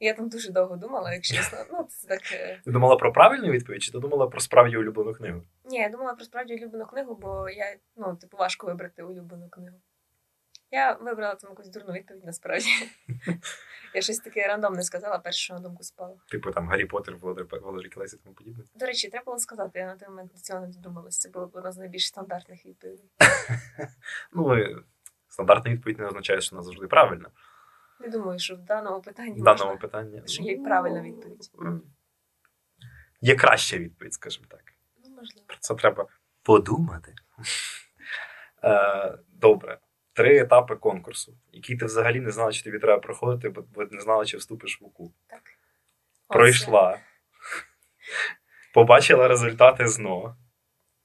Я 0.00 0.14
там 0.14 0.28
дуже 0.28 0.52
довго 0.52 0.76
думала, 0.76 1.12
якщо 1.12 1.36
чесно. 1.36 1.58
Ну, 1.72 1.84
це 1.90 2.08
так. 2.08 2.20
е, 2.32 2.60
Ти 2.64 2.70
думала 2.70 2.96
про 2.96 3.12
правильну 3.12 3.50
відповідь, 3.50 3.82
чи 3.82 3.92
ти 3.92 3.98
думала 3.98 4.26
про 4.26 4.40
справді 4.40 4.76
улюблену 4.76 5.12
книгу? 5.14 5.42
Ні, 5.64 5.78
я 5.78 5.88
думала 5.88 6.14
про 6.14 6.24
справді 6.24 6.54
улюблену 6.54 6.86
книгу, 6.86 7.14
бо 7.14 7.48
я, 7.48 7.76
ну, 7.96 8.16
типу, 8.16 8.36
важко 8.36 8.66
вибрати 8.66 9.02
улюблену 9.02 9.48
книгу. 9.48 9.76
Я 10.70 10.92
вибрала 10.92 11.34
там 11.34 11.50
якусь 11.50 11.68
дурну 11.68 11.92
відповідь 11.92 12.24
насправді. 12.24 12.68
Я 13.94 14.02
щось 14.02 14.18
таке 14.18 14.46
рандомне 14.48 14.82
сказала, 14.82 15.18
перше, 15.18 15.38
що 15.40 15.54
на 15.54 15.60
думку 15.60 15.82
спало. 15.82 16.16
Типу 16.30 16.50
там 16.50 16.68
Гаррі 16.68 16.84
Поттер, 16.84 17.16
Володар 17.16 17.60
Володар 17.60 17.86
і 17.86 17.90
тому 18.24 18.34
подібне. 18.34 18.64
До 18.74 18.86
речі, 18.86 19.08
треба 19.08 19.24
було 19.24 19.38
сказати, 19.38 19.78
я 19.78 19.86
на 19.86 19.96
той 19.96 20.08
момент 20.08 20.32
до 20.32 20.40
цього 20.40 20.60
не 20.60 20.66
додумалась. 20.66 21.18
Це 21.18 21.28
було 21.28 21.46
б 21.46 21.50
одна 21.56 21.72
з 21.72 21.76
найбільш 21.76 22.06
стандартних 22.06 22.66
відповідей. 22.66 23.10
Ну, 24.32 24.56
стандартна 25.28 25.70
відповідь 25.70 25.98
не 25.98 26.06
означає, 26.06 26.40
що 26.40 26.56
вона 26.56 26.64
завжди 26.64 26.86
правильна. 26.86 27.30
Не 28.00 28.08
думаю, 28.08 28.38
що 28.38 28.54
в 28.56 28.58
даному 28.58 29.00
питанні 29.00 29.40
В 29.40 29.44
даному 29.44 29.64
можна... 29.70 29.80
питанні. 29.80 30.22
що 30.26 30.42
є 30.42 30.58
правильна 30.58 31.00
відповідь. 31.02 31.50
Ну, 31.60 31.80
Є 33.20 33.34
краща 33.36 33.78
відповідь, 33.78 34.14
скажімо 34.14 34.46
так. 34.50 34.60
Ну, 35.04 35.10
можливо. 35.16 35.46
Про 35.46 35.56
це 35.60 35.74
треба 35.74 36.06
подумати. 36.42 37.14
Е, 38.64 39.18
Добре. 39.28 39.78
Три 40.12 40.38
етапи 40.38 40.76
конкурсу, 40.76 41.34
які 41.52 41.76
ти 41.76 41.84
взагалі 41.84 42.20
не 42.20 42.30
знала, 42.30 42.52
чи 42.52 42.64
тобі 42.64 42.78
треба 42.78 43.00
проходити, 43.00 43.48
бо 43.74 43.84
не 43.90 44.00
знала, 44.00 44.24
чи 44.24 44.36
вступиш 44.36 44.80
в 44.80 44.84
УКУ. 44.84 45.12
Так. 45.26 45.42
Пройшла. 46.28 46.98
Побачила 48.74 49.28
результати 49.28 49.86
ЗНО. 49.88 50.36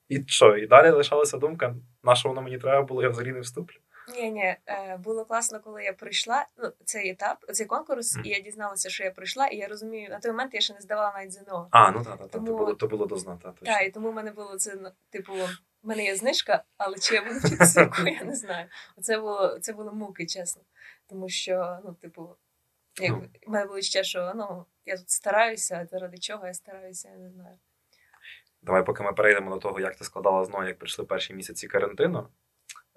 І 0.10 0.24
що? 0.28 0.58
І 0.58 0.68
далі 0.68 0.90
лишалася 0.90 1.38
думка, 1.38 1.76
на 2.04 2.16
що 2.16 2.30
воно 2.30 2.42
мені 2.42 2.58
треба 2.58 2.82
було, 2.82 3.04
я 3.04 3.10
взагалі 3.10 3.32
не 3.32 3.40
вступлю. 3.40 3.78
Ні, 4.08 4.32
ні, 4.32 4.56
було 5.00 5.26
класно, 5.26 5.60
коли 5.60 5.84
я 5.84 5.94
пройшла 5.94 6.46
ну, 6.58 6.72
цей 6.86 7.10
етап, 7.10 7.46
цей 7.54 7.66
конкурс, 7.66 8.16
Мгм. 8.16 8.26
і 8.26 8.30
я 8.30 8.40
дізналася, 8.40 8.90
що 8.90 9.04
я 9.04 9.12
пройшла, 9.12 9.48
і 9.48 9.58
я 9.58 9.68
розумію, 9.68 10.10
на 10.10 10.20
той 10.20 10.32
момент 10.32 10.54
я 10.54 10.62
ще 10.62 10.74
не 10.74 10.82
здавала 10.82 11.14
навіть 11.16 11.32
ЗНО. 11.34 11.68
А, 11.72 11.92
ну 11.92 12.04
так, 12.04 12.18
так, 12.20 12.30
Тому- 12.32 12.46
то 12.48 12.54
було, 12.58 12.74
то 12.74 12.88
було. 12.88 13.08
Точно. 13.08 13.40
Так, 13.62 13.84
і 13.88 13.92
тому 13.92 14.12
в 14.12 14.14
мене 14.14 14.32
було 14.32 14.58
це 14.58 14.76
ну, 14.82 14.90
типу, 15.10 15.34
в 15.34 15.88
мене 15.88 16.04
є 16.04 16.16
знижка, 16.16 16.64
але 16.78 16.98
чи 16.98 17.16
я 17.16 17.24
буду 17.24 17.40
вчитися, 17.40 17.92
я 18.06 18.24
не 18.24 18.36
знаю. 18.36 18.68
Оце 18.98 19.20
було 19.20 19.60
це 19.60 19.74
було 19.74 19.94
муки, 19.94 20.26
чесно. 20.26 20.62
Тому 21.10 21.30
що, 21.30 21.80
ну, 21.86 21.94
типу, 21.94 22.36
як 23.02 23.12
Ну. 23.12 23.24
в 23.48 23.50
мене 23.52 23.66
було 23.66 23.78
відчуття, 23.78 24.04
що 24.04 24.32
ну, 24.36 24.66
я 24.86 24.98
тут 24.98 25.10
стараюся, 25.10 25.76
а 25.82 25.86
заради 25.86 26.18
чого 26.18 26.48
я 26.48 26.54
стараюся, 26.54 27.10
я 27.10 27.16
не 27.18 27.30
знаю. 27.30 27.60
Давай, 28.62 28.86
поки 28.86 29.04
ми 29.04 29.14
перейдемо 29.14 29.50
до 29.50 29.58
того, 29.58 29.80
як 29.80 29.96
ти 29.96 30.04
складала 30.04 30.46
ЗНО, 30.46 30.68
як 30.68 30.78
прийшли 30.80 31.06
перші 31.06 31.34
місяці 31.34 31.68
карантину. 31.68 32.28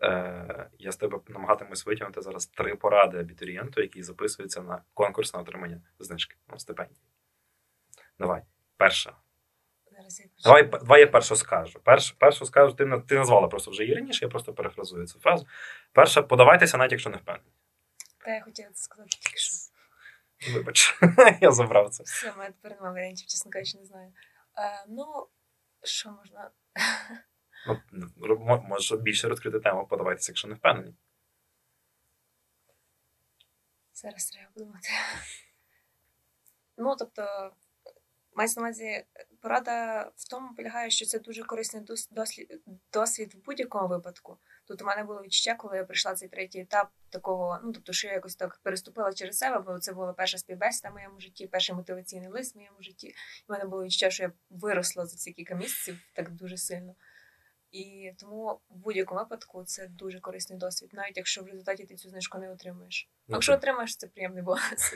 Е, 0.03 0.71
я 0.79 0.93
з 0.93 0.97
тебе 0.97 1.21
намагатимусь 1.29 1.87
витягнути 1.87 2.23
зараз 2.23 2.47
три 2.47 2.75
поради 2.75 3.19
абітурієнту, 3.19 3.83
який 3.83 4.03
записується 4.03 4.63
на 4.63 4.83
конкурс 4.95 5.35
на 5.35 5.41
отримання 5.41 5.81
знижки 5.99 6.37
ну, 6.49 6.59
стипендії. 6.59 7.01
Давай, 8.19 8.43
перша. 8.77 9.17
Зараз 9.91 10.21
я 10.21 10.27
Давай, 10.45 10.63
давай 10.63 11.01
я 11.01 11.07
першу 11.07 11.37
скажу. 11.37 11.81
Перш, 11.85 12.11
першу 12.11 12.47
скажу, 12.47 12.75
ти, 12.75 13.03
ти 13.09 13.15
назвала 13.15 13.49
просто 13.49 13.71
вже 13.71 13.83
її 13.83 13.95
раніше, 13.95 14.25
я 14.25 14.29
просто 14.29 14.53
перефразую 14.53 15.07
цю 15.07 15.19
фразу. 15.19 15.47
Перша, 15.93 16.23
подавайтеся, 16.23 16.77
навіть 16.77 16.93
якщо 16.93 17.11
не 17.11 17.17
впевнений. 17.17 17.53
Та 18.25 18.35
я 18.35 18.43
хотіла 18.43 18.69
це 18.69 18.83
сказати 18.83 19.09
тільки 19.11 19.37
що. 19.37 19.53
Вибач, 20.55 20.99
я 21.41 21.53
забрав 21.53 21.91
це. 21.91 22.03
Все, 22.03 22.33
мене 22.37 22.53
тепер 22.63 22.73
немає 22.73 22.95
варіантів, 22.95 23.27
чесно 23.27 23.51
кажучи, 23.51 23.79
не 23.79 23.85
знаю. 23.85 24.13
Е, 24.59 24.85
ну, 24.89 25.27
що 25.83 26.11
можна. 26.11 26.51
Ну, 27.67 28.63
можеш 28.69 28.99
більше 28.99 29.29
розкрити 29.29 29.61
тему, 29.61 29.87
подавайтеся, 29.87 30.33
якщо 30.33 30.49
не 30.49 30.55
впевнені. 30.55 30.95
Зараз 33.93 34.31
треба 34.31 34.51
подумати. 34.55 34.89
Ну, 36.77 36.97
тобто, 36.99 37.53
мається 38.35 38.61
на 38.61 38.67
увазі, 38.67 39.05
порада 39.41 40.03
в 40.17 40.29
тому 40.29 40.55
полягає, 40.55 40.91
що 40.91 41.07
це 41.07 41.19
дуже 41.19 41.43
корисний 41.43 41.83
дос- 41.83 42.09
дослід, 42.11 42.63
досвід 42.93 43.35
в 43.35 43.45
будь-якому 43.45 43.89
випадку. 43.89 44.39
Тут 44.67 44.83
у 44.83 44.85
мене 44.85 45.05
було 45.05 45.23
відчуття, 45.23 45.55
коли 45.55 45.77
я 45.77 45.85
прийшла 45.85 46.15
цей 46.15 46.29
третій 46.29 46.61
етап 46.61 46.91
такого, 47.11 47.61
ну 47.65 47.73
тобто, 47.73 47.93
що 47.93 48.09
я 48.09 48.15
якось 48.15 48.37
так 48.37 48.61
переступила 48.63 49.13
через 49.13 49.39
себе, 49.39 49.59
бо 49.59 49.79
це 49.79 49.93
була 49.93 50.13
перша 50.13 50.39
співбесіда 50.39 50.91
в 50.91 50.93
моєму 50.93 51.21
житті, 51.21 51.47
перший 51.47 51.75
мотиваційний 51.75 52.29
лист 52.29 52.55
в 52.55 52.59
моєму 52.59 52.83
житті. 52.83 53.07
І 53.07 53.15
в 53.49 53.53
мене 53.53 53.65
було 53.65 53.85
відчуття, 53.85 54.11
що 54.11 54.23
я 54.23 54.33
виросла 54.51 55.07
за 55.07 55.17
ці 55.17 55.33
кілька 55.33 55.55
місяців 55.55 55.99
так 56.13 56.31
дуже 56.31 56.57
сильно. 56.57 56.95
І 57.75 58.13
тому 58.19 58.61
в 58.71 58.77
будь-якому 58.77 59.21
випадку 59.21 59.65
це 59.65 59.89
дуже 59.89 60.21
корисний 60.21 60.59
досвід, 60.59 60.91
навіть 60.93 61.17
якщо 61.17 61.43
в 61.43 61.47
результаті 61.47 61.85
ти 61.85 61.95
цю 61.95 62.09
знижку 62.09 62.39
не 62.39 62.53
отримуєш. 62.53 63.09
Ну, 63.29 63.35
Якщо 63.37 63.53
отримаєш, 63.53 63.97
це 63.97 64.07
приємний 64.07 64.43
бонус. 64.43 64.95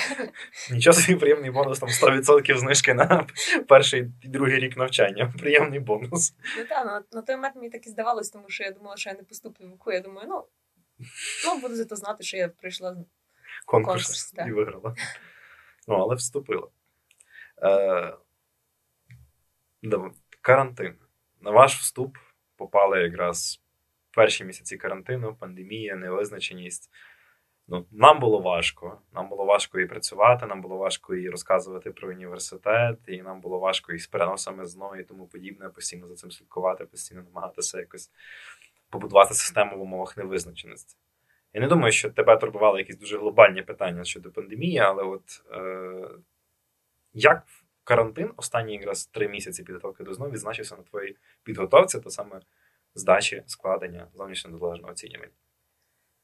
Нічого 0.70 0.94
собі 0.94 1.18
приємний 1.18 1.50
бонус, 1.50 1.78
там 1.78 1.88
100% 1.88 2.58
знижки 2.58 2.94
на 2.94 3.26
перший 3.68 4.12
і 4.22 4.28
другий 4.28 4.58
рік 4.58 4.76
навчання. 4.76 5.34
Приємний 5.38 5.80
бонус. 5.80 6.34
Ну 6.58 6.64
так, 6.64 6.86
на, 6.86 7.02
на 7.12 7.22
той 7.22 7.36
момент 7.36 7.56
мені 7.56 7.70
так 7.70 7.86
і 7.86 7.90
здавалось, 7.90 8.30
тому 8.30 8.44
що 8.48 8.64
я 8.64 8.70
думала, 8.70 8.96
що 8.96 9.10
я 9.10 9.16
не 9.16 9.22
поступлю 9.22 9.68
в 9.68 9.72
УКУ. 9.72 9.92
Я 9.92 10.00
думаю, 10.00 10.28
ну, 10.28 10.44
ну 11.44 11.60
буду 11.60 11.74
зато 11.74 11.96
знати, 11.96 12.24
що 12.24 12.36
я 12.36 12.48
прийшла. 12.48 12.90
Конкурс, 13.66 14.04
Конкурс, 14.04 14.32
так. 14.32 14.48
і 14.48 14.52
виграла. 14.52 14.94
Ну, 15.88 15.94
але 15.94 16.14
вступила. 16.14 16.68
Е, 17.62 18.16
карантин. 20.40 20.94
На 21.40 21.50
ваш 21.50 21.74
вступ 21.74 22.16
попали 22.56 23.02
якраз 23.02 23.60
перші 24.10 24.44
місяці 24.44 24.76
карантину, 24.76 25.34
пандемія, 25.34 25.96
невизначеність. 25.96 26.90
Ну, 27.68 27.86
нам 27.90 28.20
було 28.20 28.38
важко. 28.38 29.00
Нам 29.12 29.28
було 29.28 29.44
важко 29.44 29.80
і 29.80 29.86
працювати, 29.86 30.46
нам 30.46 30.60
було 30.60 30.76
важко 30.76 31.14
і 31.14 31.30
розказувати 31.30 31.90
про 31.90 32.08
університет, 32.08 32.98
і 33.06 33.22
нам 33.22 33.40
було 33.40 33.58
важко 33.58 33.92
і 33.92 33.98
з 33.98 34.06
переносами 34.06 34.66
ЗНО 34.66 34.96
і 34.96 35.04
тому 35.04 35.26
подібне, 35.26 35.68
постійно 35.68 36.08
за 36.08 36.14
цим 36.14 36.30
слідкувати, 36.30 36.84
постійно 36.84 37.22
намагатися 37.22 37.78
якось 37.78 38.10
побудувати 38.90 39.34
систему 39.34 39.78
в 39.78 39.82
умовах 39.82 40.16
невизначеності. 40.16 40.96
Я 41.52 41.60
не 41.60 41.68
думаю, 41.68 41.92
що 41.92 42.10
тебе 42.10 42.36
турбували 42.36 42.78
якісь 42.78 42.98
дуже 42.98 43.18
глобальні 43.18 43.62
питання 43.62 44.04
щодо 44.04 44.30
пандемії, 44.30 44.78
але 44.78 45.02
от 45.02 45.42
е, 45.52 46.08
як 47.12 47.42
карантин, 47.90 48.32
останні 48.36 48.74
якраз 48.74 49.06
три 49.06 49.28
місяці 49.28 49.62
підготовки 49.62 50.04
до 50.04 50.14
ЗНО 50.14 50.30
відзначився 50.30 50.76
на 50.76 50.82
твоїй 50.82 51.16
підготовці, 51.42 52.00
то 52.00 52.10
саме 52.10 52.40
здачі 52.94 53.42
складення 53.46 54.08
зовнішньо 54.14 54.50
незалежного 54.50 54.92
оцінювання. 54.92 55.32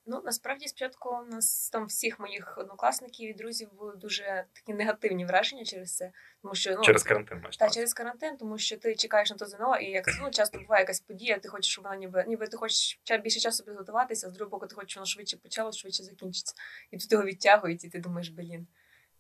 Ну, 0.07 0.23
насправді, 0.25 0.69
спочатку 0.69 1.11
у 1.11 1.25
нас 1.31 1.71
там 1.71 1.87
всіх 1.87 2.21
моїх 2.21 2.59
однокласників 2.59 3.31
і 3.31 3.33
друзів 3.33 3.73
були 3.73 3.97
дуже 3.97 4.45
такі 4.53 4.75
негативні 4.75 5.27
враження 5.27 5.65
через 5.65 5.97
це. 5.97 6.13
Тому 6.43 6.55
що 6.55 6.75
ну 6.75 6.83
Через 6.83 7.03
карантин 7.03 7.39
маєш. 7.39 7.57
та 7.57 7.71
через 7.71 7.95
карантин, 7.95 8.37
тому 8.37 8.59
що 8.59 8.77
ти 8.77 8.95
чекаєш 8.95 9.31
на 9.31 9.37
то 9.37 9.47
ЗНО, 9.47 9.77
і 9.77 9.91
як 9.91 10.05
ну, 10.23 10.31
часто 10.31 10.59
буває 10.59 10.83
якась 10.83 11.01
подія, 11.01 11.39
ти 11.39 11.49
хочеш, 11.49 11.73
щоб 11.73 11.85
вона 11.85 11.97
ніби 11.97 12.25
ніби 12.29 12.47
ти 12.47 12.57
хочеш 12.57 13.01
більше 13.23 13.41
часу 13.41 13.65
підготуватися, 13.65 14.27
а 14.27 14.31
з 14.31 14.33
другого 14.33 14.51
боку, 14.51 14.67
ти 14.67 14.75
хочеш, 14.75 14.91
щоб 14.91 15.01
воно 15.01 15.07
швидше 15.07 15.37
почалося, 15.37 15.79
швидше 15.79 16.03
закінчиться. 16.03 16.55
І 16.91 16.99
тут 16.99 17.13
його 17.13 17.25
відтягують, 17.25 17.85
і 17.85 17.89
ти 17.89 17.99
думаєш, 17.99 18.29
блін, 18.29 18.67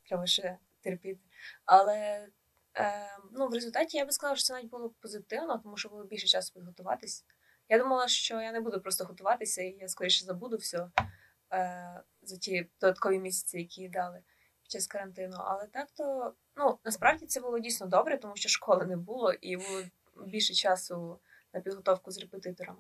треба 0.05 0.27
ще 0.27 0.59
терпіти. 0.81 1.26
Але 1.65 2.29
е, 2.77 3.19
ну, 3.33 3.49
в 3.49 3.55
результаті 3.55 3.97
я 3.97 4.05
би 4.05 4.13
сказала, 4.13 4.37
що 4.37 4.45
це 4.45 4.53
навіть 4.53 4.71
було 4.71 4.91
позитивно, 5.01 5.59
тому 5.59 5.77
що 5.77 5.89
було 5.89 6.05
більше 6.05 6.27
часу 6.27 6.55
підготуватись. 6.55 7.25
Я 7.69 7.79
думала, 7.79 8.09
що 8.09 8.41
я 8.41 8.53
не 8.53 8.61
буду 8.61 8.81
просто 8.81 9.05
готуватися, 9.05 9.63
і 9.63 9.77
я 9.81 9.89
скоріше 9.89 10.25
забуду 10.25 10.57
все 10.57 10.91
е, 11.53 12.03
за 12.23 12.37
ті 12.37 12.69
додаткові 12.81 13.19
місяці, 13.19 13.59
які 13.59 13.89
дали 13.89 14.23
під 14.63 14.71
час 14.71 14.87
карантину. 14.87 15.37
Але 15.39 15.67
так 15.67 15.91
то 15.91 16.35
ну 16.57 16.79
насправді 16.85 17.27
це 17.27 17.41
було 17.41 17.59
дійсно 17.59 17.87
добре, 17.87 18.19
тому 18.19 18.37
що 18.37 18.49
школи 18.49 18.87
не 18.87 18.97
було 18.97 19.33
і 19.33 19.57
було 19.57 19.83
більше 20.27 20.55
часу 20.55 21.21
на 21.53 21.61
підготовку 21.61 22.11
з 22.11 22.19
репетиторами. 22.19 22.79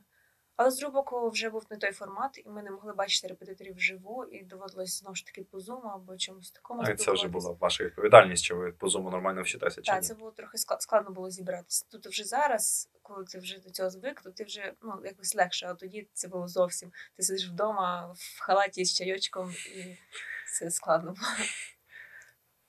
Але 0.57 0.71
з 0.71 0.79
другого 0.79 1.31
вже 1.31 1.51
був 1.51 1.67
не 1.71 1.77
той 1.77 1.93
формат, 1.93 2.39
і 2.39 2.49
ми 2.49 2.63
не 2.63 2.71
могли 2.71 2.93
бачити 2.93 3.29
репетиторів 3.29 3.75
вживу, 3.77 4.25
і 4.25 4.45
доводилось 4.45 4.99
знову 4.99 5.15
ж 5.15 5.27
таки 5.27 5.43
по 5.45 5.61
зуму 5.61 5.89
або 5.89 6.17
чомусь 6.17 6.51
такому. 6.51 6.83
А 6.83 6.95
це 6.95 7.13
вже 7.13 7.29
була 7.29 7.51
ваша 7.61 7.85
відповідальність, 7.85 8.45
що 8.45 8.57
ви 8.57 8.73
по 8.73 8.89
зуму 8.89 9.11
нормально 9.11 9.43
вчитеся 9.43 9.81
Так, 9.81 10.05
це 10.05 10.15
було 10.15 10.31
трохи 10.31 10.59
склад- 10.59 10.81
складно 10.81 11.11
було 11.11 11.31
зібратися. 11.31 11.87
Тут 11.91 12.07
вже 12.07 12.25
зараз, 12.25 12.91
коли 13.03 13.25
ти 13.25 13.39
вже 13.39 13.59
до 13.59 13.71
цього 13.71 13.91
звик, 13.91 14.21
то 14.23 14.31
ти 14.31 14.45
вже 14.45 14.73
ну 14.83 15.03
якось 15.05 15.35
легше. 15.35 15.67
А 15.67 15.75
тоді 15.75 16.09
це 16.13 16.29
було 16.29 16.49
зовсім. 16.49 16.93
Ти 17.17 17.23
сидиш 17.23 17.49
вдома 17.49 18.13
в 18.17 18.41
халаті 18.41 18.85
з 18.85 18.95
чайочком, 18.95 19.51
і 19.77 19.97
це 20.53 20.71
складно 20.71 21.13
було. 21.13 21.29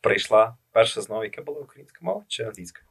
Прийшла 0.02 0.58
перша 0.72 1.02
знову, 1.02 1.24
яка 1.24 1.42
була 1.42 1.62
українська 1.62 2.00
мова 2.02 2.26
чи 2.28 2.44
англійська? 2.44 2.82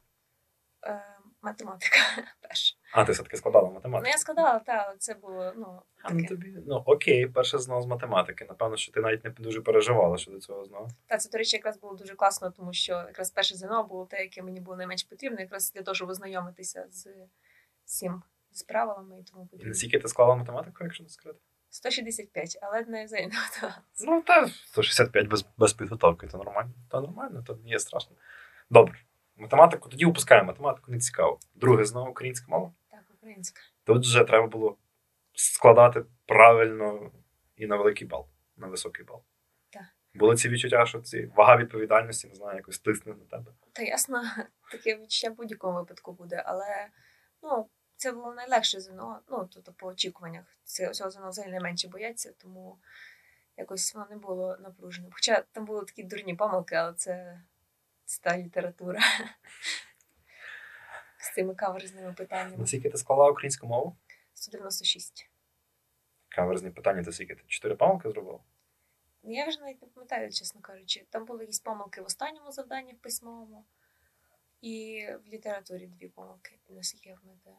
Е, 0.85 1.01
математика 1.41 1.97
перша. 2.41 2.76
А, 2.91 3.05
ти 3.05 3.11
все-таки 3.11 3.37
складала 3.37 3.67
Ну 3.67 3.73
математику. 3.73 4.09
я 4.11 4.17
складала, 4.17 4.59
та, 4.59 4.73
але 4.73 4.97
це 4.97 5.13
було 5.13 5.53
ну 5.55 5.81
А, 6.01 6.13
ну 6.13 6.25
тобі, 6.25 6.57
ну 6.67 6.83
окей, 6.85 7.27
перше 7.27 7.57
знову 7.57 7.81
з 7.81 7.85
математики. 7.85 8.45
Напевно, 8.49 8.77
що 8.77 8.91
ти 8.91 8.99
навіть 9.01 9.23
не 9.23 9.29
дуже 9.29 9.61
переживала 9.61 10.17
щодо 10.17 10.39
цього 10.39 10.65
знову. 10.65 10.87
Та 11.07 11.17
це, 11.17 11.29
до 11.29 11.37
речі, 11.37 11.55
якраз 11.55 11.79
було 11.79 11.93
дуже 11.93 12.15
класно, 12.15 12.51
тому 12.51 12.73
що 12.73 12.93
якраз 12.93 13.31
перше 13.31 13.55
ЗНО 13.55 13.83
було 13.83 14.05
те, 14.05 14.21
яке 14.21 14.41
мені 14.41 14.59
було 14.59 14.77
найменш 14.77 15.03
потрібно, 15.03 15.39
якраз 15.39 15.71
для 15.71 15.81
того, 15.81 15.95
щоб 15.95 16.09
ознайомитися 16.09 16.85
з 16.91 17.07
всім 17.85 18.23
з 18.51 18.63
правилами 18.63 19.19
і 19.19 19.23
тому 19.23 19.45
подібне. 19.45 19.69
наскільки 19.69 19.99
ти 19.99 20.07
склала 20.07 20.35
математику, 20.35 20.83
якщо 20.83 21.03
не 21.03 21.09
секрет? 21.09 21.35
165, 21.69 22.57
але 22.61 22.85
не 22.85 23.01
готова. 23.01 23.77
Ну, 24.05 24.21
та 24.21 24.47
165 24.47 25.27
без, 25.27 25.45
без 25.57 25.73
підготовки, 25.73 26.27
то 26.27 26.37
нормально. 26.37 26.71
Та 26.91 27.01
нормально, 27.01 27.43
то 27.47 27.55
не 27.55 27.69
є 27.69 27.79
страшно. 27.79 28.15
Добре. 28.69 28.99
Математику 29.37 29.89
тоді 29.89 30.05
опускаємо, 30.05 30.47
математику 30.47 30.91
не 30.91 30.99
цікаво. 30.99 31.39
Друге 31.55 31.85
знову 31.85 32.11
українська 32.11 32.45
мова. 32.49 32.71
Українська. 33.37 33.61
Тут 33.83 34.03
вже 34.03 34.23
треба 34.23 34.47
було 34.47 34.77
складати 35.33 36.05
правильно 36.25 37.11
і 37.55 37.67
на 37.67 37.75
великий 37.75 38.07
бал, 38.07 38.27
на 38.57 38.67
високий 38.67 39.05
бал. 39.05 39.23
Так. 39.69 39.83
Були 40.13 40.35
ці 40.35 40.49
відчуття, 40.49 40.85
що 40.85 41.01
ці 41.01 41.25
вага 41.35 41.57
відповідальності, 41.57 42.27
не 42.27 42.35
знаю, 42.35 42.57
якось 42.57 42.79
тисне 42.79 43.13
на 43.13 43.25
тебе. 43.25 43.51
Та 43.73 43.83
ясно, 43.83 44.23
таке 44.71 44.95
відчуття 44.95 45.33
в 45.33 45.35
будь-якому 45.35 45.77
випадку 45.77 46.13
буде, 46.13 46.43
але 46.45 46.89
ну, 47.43 47.69
це 47.95 48.11
було 48.11 48.33
найлегше 48.33 48.79
ЗНО, 48.79 49.21
ну, 49.29 49.49
тобто 49.53 49.73
по 49.73 49.87
очікуваннях. 49.87 50.45
Це, 50.63 50.89
цього 50.89 51.09
ЗНО 51.09 51.29
взагалі 51.29 51.51
найменше 51.51 51.87
бояться, 51.87 52.33
тому 52.37 52.79
якось 53.57 53.95
воно 53.95 54.07
не 54.09 54.17
було 54.17 54.57
напруженим. 54.57 55.11
Хоча 55.13 55.43
там 55.51 55.65
були 55.65 55.85
такі 55.85 56.03
дурні 56.03 56.35
помилки, 56.35 56.75
але 56.75 56.93
це, 56.93 57.41
це 58.05 58.21
та 58.21 58.37
література. 58.37 58.99
З 61.31 61.33
цими 61.35 61.55
каверзними 61.55 62.13
питаннями. 62.13 62.57
Наскільки 62.57 62.89
ти 62.89 62.97
склала 62.97 63.31
українську 63.31 63.67
мову? 63.67 63.97
196. 64.33 65.29
Каверзні 66.29 66.69
питання, 66.69 67.03
ти 67.03 67.11
скільки 67.11 67.35
ти 67.35 67.43
чотири 67.47 67.75
помилки 67.75 68.09
зробив? 68.09 68.39
Ну, 69.23 69.33
Я 69.33 69.47
вже 69.47 69.59
навіть 69.59 69.81
не 69.81 69.87
пам'ятаю, 69.87 70.31
чесно 70.31 70.61
кажучи. 70.61 71.05
Там 71.09 71.25
були 71.25 71.43
якісь 71.43 71.59
помилки 71.59 72.01
в 72.01 72.05
останньому 72.05 72.51
завданні 72.51 72.93
в 72.93 72.97
письмовому, 72.97 73.65
і 74.61 75.05
в 75.25 75.27
літературі 75.27 75.87
дві 75.87 76.07
помилки, 76.07 76.59
наскільки 76.69 77.09
я 77.09 77.15
пам'ятаю. 77.15 77.55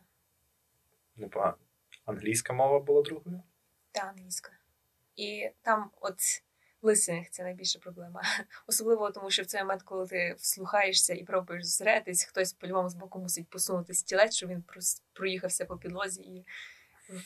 Непогано. 1.16 1.56
Англійська 2.04 2.52
мова 2.52 2.80
була 2.80 3.02
другою. 3.02 3.42
та 3.92 4.00
англійська. 4.00 4.52
І 5.16 5.50
там, 5.62 5.90
от 6.00 6.20
лисених 6.82 7.30
це 7.30 7.42
найбільша 7.42 7.78
проблема. 7.78 8.22
Особливо 8.66 9.10
тому, 9.10 9.30
що 9.30 9.42
в 9.42 9.46
цей 9.46 9.60
момент, 9.60 9.82
коли 9.82 10.06
ти 10.06 10.34
вслухаєшся 10.38 11.14
і 11.14 11.24
пробуєш 11.24 11.64
зосередитись, 11.64 12.24
хтось 12.24 12.52
по-любому 12.52 12.88
з 12.88 12.94
боку 12.94 13.18
мусить 13.18 13.48
посунути 13.48 13.94
стілець, 13.94 14.36
щоб 14.36 14.50
він 14.50 14.64
проїхався 15.12 15.64
по 15.64 15.76
підлозі 15.76 16.22
і 16.22 16.46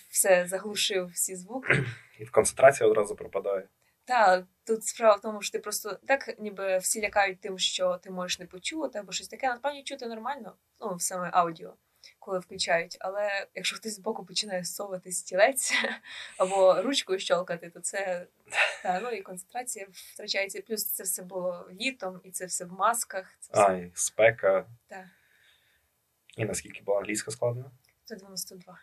все 0.08 0.46
заглушив 0.46 1.06
всі 1.06 1.36
звуки. 1.36 1.84
І 2.18 2.26
концентрація 2.26 2.88
одразу 2.88 3.16
пропадає. 3.16 3.68
Та 4.04 4.46
тут 4.64 4.84
справа 4.84 5.16
в 5.16 5.20
тому, 5.20 5.42
що 5.42 5.52
ти 5.52 5.58
просто 5.58 5.98
так 6.06 6.34
ніби 6.38 6.78
всі 6.78 7.02
лякають 7.02 7.40
тим, 7.40 7.58
що 7.58 7.98
ти 8.02 8.10
можеш 8.10 8.38
не 8.38 8.46
почути 8.46 8.98
або 8.98 9.12
щось 9.12 9.28
таке. 9.28 9.48
Насправді 9.48 9.82
чути 9.82 10.06
нормально, 10.06 10.56
ну 10.80 10.98
саме 10.98 11.30
аудіо, 11.32 11.74
коли 12.22 12.38
включають. 12.38 12.96
Але 13.00 13.46
якщо 13.54 13.76
хтось 13.76 13.94
збоку 13.94 14.24
починає 14.24 14.64
совати 14.64 15.12
стілець 15.12 15.72
або 16.38 16.82
ручкою 16.82 17.18
щолкати, 17.18 17.70
то 17.70 17.80
це 17.80 18.26
та, 18.82 19.00
ну 19.00 19.10
і 19.10 19.22
концентрація 19.22 19.86
втрачається. 19.92 20.62
Плюс 20.62 20.84
це 20.84 21.02
все 21.02 21.22
було 21.22 21.68
літом, 21.80 22.20
і 22.24 22.30
це 22.30 22.46
все 22.46 22.64
в 22.64 22.72
масках. 22.72 23.34
Це 23.40 23.52
все 23.52 23.72
Ай, 23.72 23.90
спека. 23.94 24.66
та, 24.88 25.10
І 26.36 26.44
наскільки 26.44 26.82
була 26.82 26.98
англійська 26.98 27.30
складна? 27.30 27.70
192. 28.04 28.78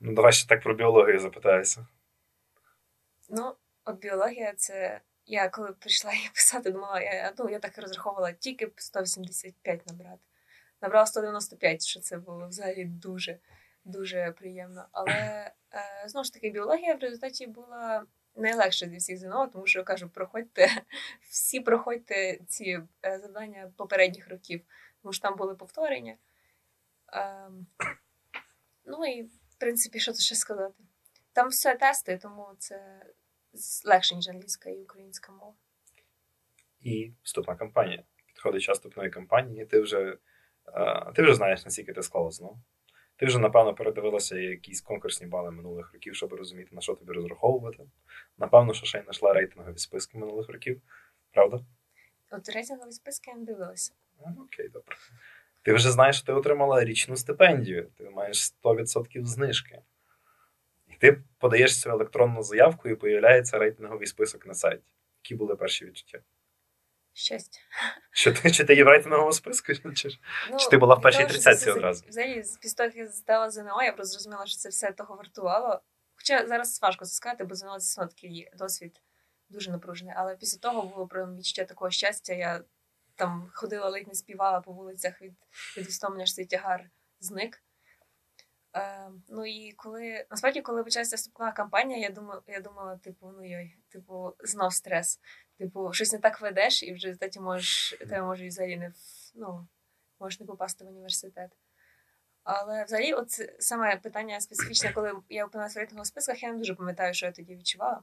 Ну, 0.00 0.14
давай 0.14 0.32
ще 0.32 0.48
так 0.48 0.62
про 0.62 0.74
біологію 0.74 1.20
запитаюся. 1.20 1.86
Ну, 3.28 3.54
от 3.84 3.98
біологія 3.98 4.52
це. 4.52 5.00
Я 5.30 5.48
коли 5.48 5.72
прийшла 5.72 6.12
її 6.12 6.28
писати, 6.34 6.70
думала, 6.70 7.00
я, 7.00 7.34
ну, 7.38 7.48
я 7.50 7.58
так 7.58 7.78
і 7.78 7.80
розраховувала 7.80 8.32
тільки 8.32 8.66
б 8.66 8.72
185 8.76 9.86
набрати. 9.86 10.27
Набрала 10.80 11.06
195, 11.06 11.86
що 11.86 12.00
це 12.00 12.16
було 12.16 12.48
взагалі 12.48 12.84
дуже, 12.84 13.38
дуже 13.84 14.34
приємно. 14.38 14.86
Але 14.92 15.50
е, 15.72 16.08
знову 16.08 16.24
ж 16.24 16.32
таки, 16.32 16.50
біологія 16.50 16.94
в 16.94 17.00
результаті 17.00 17.46
була 17.46 18.06
найлегша 18.36 18.88
зі 18.88 18.96
всіх 18.96 19.18
ЗНО, 19.18 19.46
тому 19.46 19.66
що 19.66 19.78
я 19.78 19.84
кажу, 19.84 20.08
проходьте, 20.08 20.68
всі 21.30 21.60
проходьте 21.60 22.38
ці 22.46 22.80
е, 23.04 23.18
завдання 23.18 23.72
попередніх 23.76 24.28
років, 24.28 24.60
тому 25.02 25.12
що 25.12 25.22
там 25.22 25.36
були 25.36 25.54
повторення. 25.54 26.16
Е, 27.12 27.48
ну 28.84 29.06
і, 29.06 29.22
в 29.22 29.54
принципі, 29.58 30.00
що 30.00 30.12
тут 30.12 30.20
ще 30.20 30.34
сказати? 30.34 30.84
Там 31.32 31.48
все 31.48 31.74
тести, 31.74 32.18
тому 32.18 32.48
це 32.58 33.02
легше, 33.84 34.14
ніж 34.14 34.28
англійська 34.28 34.70
і 34.70 34.82
українська 34.82 35.32
мова. 35.32 35.54
І 36.80 37.12
вступна 37.22 37.56
кампанія. 37.56 38.02
Підходить 38.26 38.62
час 38.62 38.78
вступної 38.78 39.10
кампанії, 39.10 39.66
ти 39.66 39.80
вже, 39.80 40.18
ти 41.14 41.22
вже 41.22 41.34
знаєш, 41.34 41.64
наскільки 41.64 41.92
ти 41.92 42.02
склала 42.02 42.30
знову. 42.30 42.58
Ти 43.16 43.26
вже, 43.26 43.38
напевно, 43.38 43.74
передивилася 43.74 44.38
якісь 44.38 44.80
конкурсні 44.80 45.26
бали 45.26 45.50
минулих 45.50 45.92
років, 45.92 46.14
щоб 46.14 46.32
розуміти, 46.32 46.68
на 46.72 46.80
що 46.80 46.94
тобі 46.94 47.12
розраховувати. 47.12 47.84
Напевно, 48.38 48.74
що 48.74 48.86
ще 48.86 48.98
й 48.98 49.02
знайшла 49.02 49.32
рейтингові 49.32 49.78
списки 49.78 50.18
минулих 50.18 50.48
років. 50.48 50.82
Правда? 51.32 51.60
От 52.30 52.48
рейтингові 52.48 52.92
списки 52.92 53.30
я 53.30 53.36
не 53.36 53.44
дивилася. 53.44 53.92
Ну, 54.26 54.42
Окей, 54.44 54.68
добре. 54.68 54.96
Ти 55.62 55.72
вже 55.72 55.90
знаєш, 55.90 56.16
що 56.16 56.26
ти 56.26 56.32
отримала 56.32 56.84
річну 56.84 57.16
стипендію, 57.16 57.88
ти 57.98 58.10
маєш 58.10 58.54
100% 58.62 59.24
знижки. 59.24 59.82
І 60.88 60.94
ти 60.94 61.22
подаєш 61.38 61.80
цю 61.80 61.90
електронну 61.90 62.42
заявку 62.42 62.88
і 62.88 62.94
появляється 62.94 63.58
рейтинговий 63.58 64.06
список 64.06 64.46
на 64.46 64.54
сайті. 64.54 64.92
Які 65.22 65.34
були 65.34 65.56
перші 65.56 65.84
відчуття? 65.84 66.18
Щастя. 67.18 67.58
Що 68.10 68.32
ти, 68.32 68.50
чи 68.50 68.64
ти 68.64 68.74
є 68.74 68.84
в 68.84 68.88
рейтинговому 68.88 69.32
списку? 69.32 69.74
Чи, 69.74 70.10
Ну, 70.50 70.56
чи 70.58 70.68
ти 70.68 70.76
була 70.76 70.94
в 70.94 71.02
першій 71.02 71.26
тридцятці 71.26 71.70
одразу? 71.70 72.04
Взагалі, 72.08 72.44
після 72.60 72.74
того, 72.76 72.86
як 72.86 72.96
я 72.96 73.06
здала 73.06 73.50
ЗНО, 73.50 73.82
я 73.82 73.92
просто 73.92 74.12
зрозуміла, 74.12 74.46
що 74.46 74.56
це 74.56 74.68
все 74.68 74.92
того 74.92 75.16
вартувало. 75.16 75.80
Хоча 76.16 76.46
зараз 76.46 76.82
важко 76.82 77.04
це 77.04 77.10
сказати, 77.10 77.44
бо 77.44 77.54
ЗНО 77.54 77.78
це 77.78 78.06
такий 78.06 78.50
досвід 78.58 79.02
дуже 79.48 79.70
напружений. 79.70 80.14
Але 80.16 80.36
після 80.36 80.58
того 80.58 80.82
було 80.82 81.06
прям 81.06 81.36
відчуття 81.36 81.64
такого 81.64 81.90
щастя. 81.90 82.34
Я 82.34 82.64
там 83.14 83.50
ходила, 83.54 83.88
ледь 83.88 84.08
не 84.08 84.14
співала 84.14 84.60
по 84.60 84.72
вулицях 84.72 85.22
від, 85.22 85.34
від 85.76 85.86
втомлення, 85.86 86.26
що 86.26 86.34
цей 86.34 86.46
тягар 86.46 86.90
зник. 87.20 87.62
Е, 88.76 89.10
ну 89.28 89.46
і 89.46 89.72
коли 89.72 90.26
насправді, 90.30 90.60
коли 90.60 90.84
почалася 90.84 91.16
вступна 91.16 91.52
кампанія, 91.52 92.00
я 92.00 92.10
думала, 92.10 92.42
я 92.46 92.60
думала, 92.60 92.96
типу, 92.96 93.32
ну 93.36 93.48
йой, 93.48 93.76
типу, 93.88 94.36
знов 94.40 94.72
стрес. 94.72 95.20
Типу, 95.58 95.92
щось 95.92 96.12
не 96.12 96.18
так 96.18 96.40
ведеш, 96.40 96.82
і 96.82 96.92
в 96.92 96.94
результаті 96.94 97.40
можеш 97.40 97.96
тебе 97.98 98.22
може 98.22 98.44
і 98.44 98.48
взагалі 98.48 98.76
не 98.76 98.92
ну, 99.34 99.66
можеш 100.20 100.40
не 100.40 100.46
попасти 100.46 100.84
в 100.84 100.88
університет. 100.88 101.50
Але 102.44 102.84
взагалі, 102.84 103.12
от 103.12 103.30
саме 103.58 103.96
питання 103.96 104.40
специфічне, 104.40 104.92
коли 104.92 105.12
я 105.28 105.46
опинилася 105.46 105.74
в 105.74 105.78
рейтингових 105.78 106.06
списках, 106.06 106.42
я 106.42 106.52
не 106.52 106.58
дуже 106.58 106.74
пам'ятаю, 106.74 107.14
що 107.14 107.26
я 107.26 107.32
тоді 107.32 107.56
відчувала. 107.56 108.02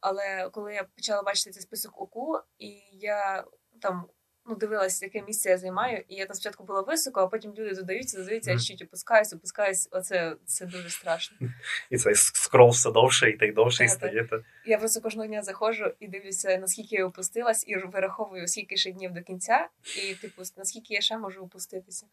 Але 0.00 0.50
коли 0.50 0.74
я 0.74 0.84
почала 0.84 1.22
бачити 1.22 1.50
цей 1.50 1.62
список 1.62 2.00
ОКУ, 2.00 2.40
і 2.58 2.68
я 2.92 3.44
там 3.80 4.08
ну, 4.48 4.54
дивилась, 4.56 5.02
яке 5.02 5.22
місце 5.22 5.50
я 5.50 5.58
займаю, 5.58 6.04
і 6.08 6.14
я 6.14 6.26
там 6.26 6.34
спочатку 6.34 6.64
була 6.64 6.80
високо, 6.82 7.20
а 7.20 7.26
потім 7.26 7.54
люди 7.54 7.74
додаються, 7.74 8.18
додаються, 8.18 8.50
я 8.50 8.58
чуть 8.58 8.82
опускаюсь, 8.82 9.32
опускаюсь. 9.32 9.88
Оце 9.90 10.36
це 10.44 10.66
дуже 10.66 10.90
страшно. 10.90 11.36
І 11.90 11.96
цей 11.98 12.14
скрол 12.14 12.70
все 12.70 12.90
довше 12.90 13.30
і 13.30 13.36
так 13.36 13.54
довше 13.54 13.84
і 13.84 13.88
стає. 13.88 14.24
та- 14.24 14.42
Я 14.66 14.78
просто 14.78 15.00
кожного 15.00 15.26
дня 15.26 15.42
заходжу 15.42 15.92
і 16.00 16.08
дивлюся, 16.08 16.58
наскільки 16.58 16.96
я 16.96 17.06
опустилась, 17.06 17.64
і 17.68 17.76
вираховую, 17.76 18.48
скільки 18.48 18.76
ще 18.76 18.92
днів 18.92 19.12
до 19.12 19.22
кінця, 19.22 19.68
і 20.10 20.14
типу, 20.14 20.42
наскільки 20.56 20.94
я 20.94 21.00
ще 21.00 21.18
можу 21.18 21.42
опуститися. 21.42 22.06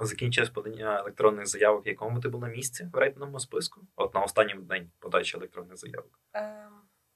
Закінчилось 0.00 0.50
подання 0.50 0.98
електронних 0.98 1.46
заявок, 1.46 1.86
якому 1.86 2.20
ти 2.20 2.28
була 2.28 2.48
місці 2.48 2.88
в 2.92 2.96
рейтинговому 2.96 3.40
списку? 3.40 3.80
От 3.96 4.14
на 4.14 4.20
останній 4.20 4.54
день 4.54 4.90
подачі 4.98 5.36
електронних 5.36 5.76
заявок. 5.76 6.20
Ем, 6.32 6.72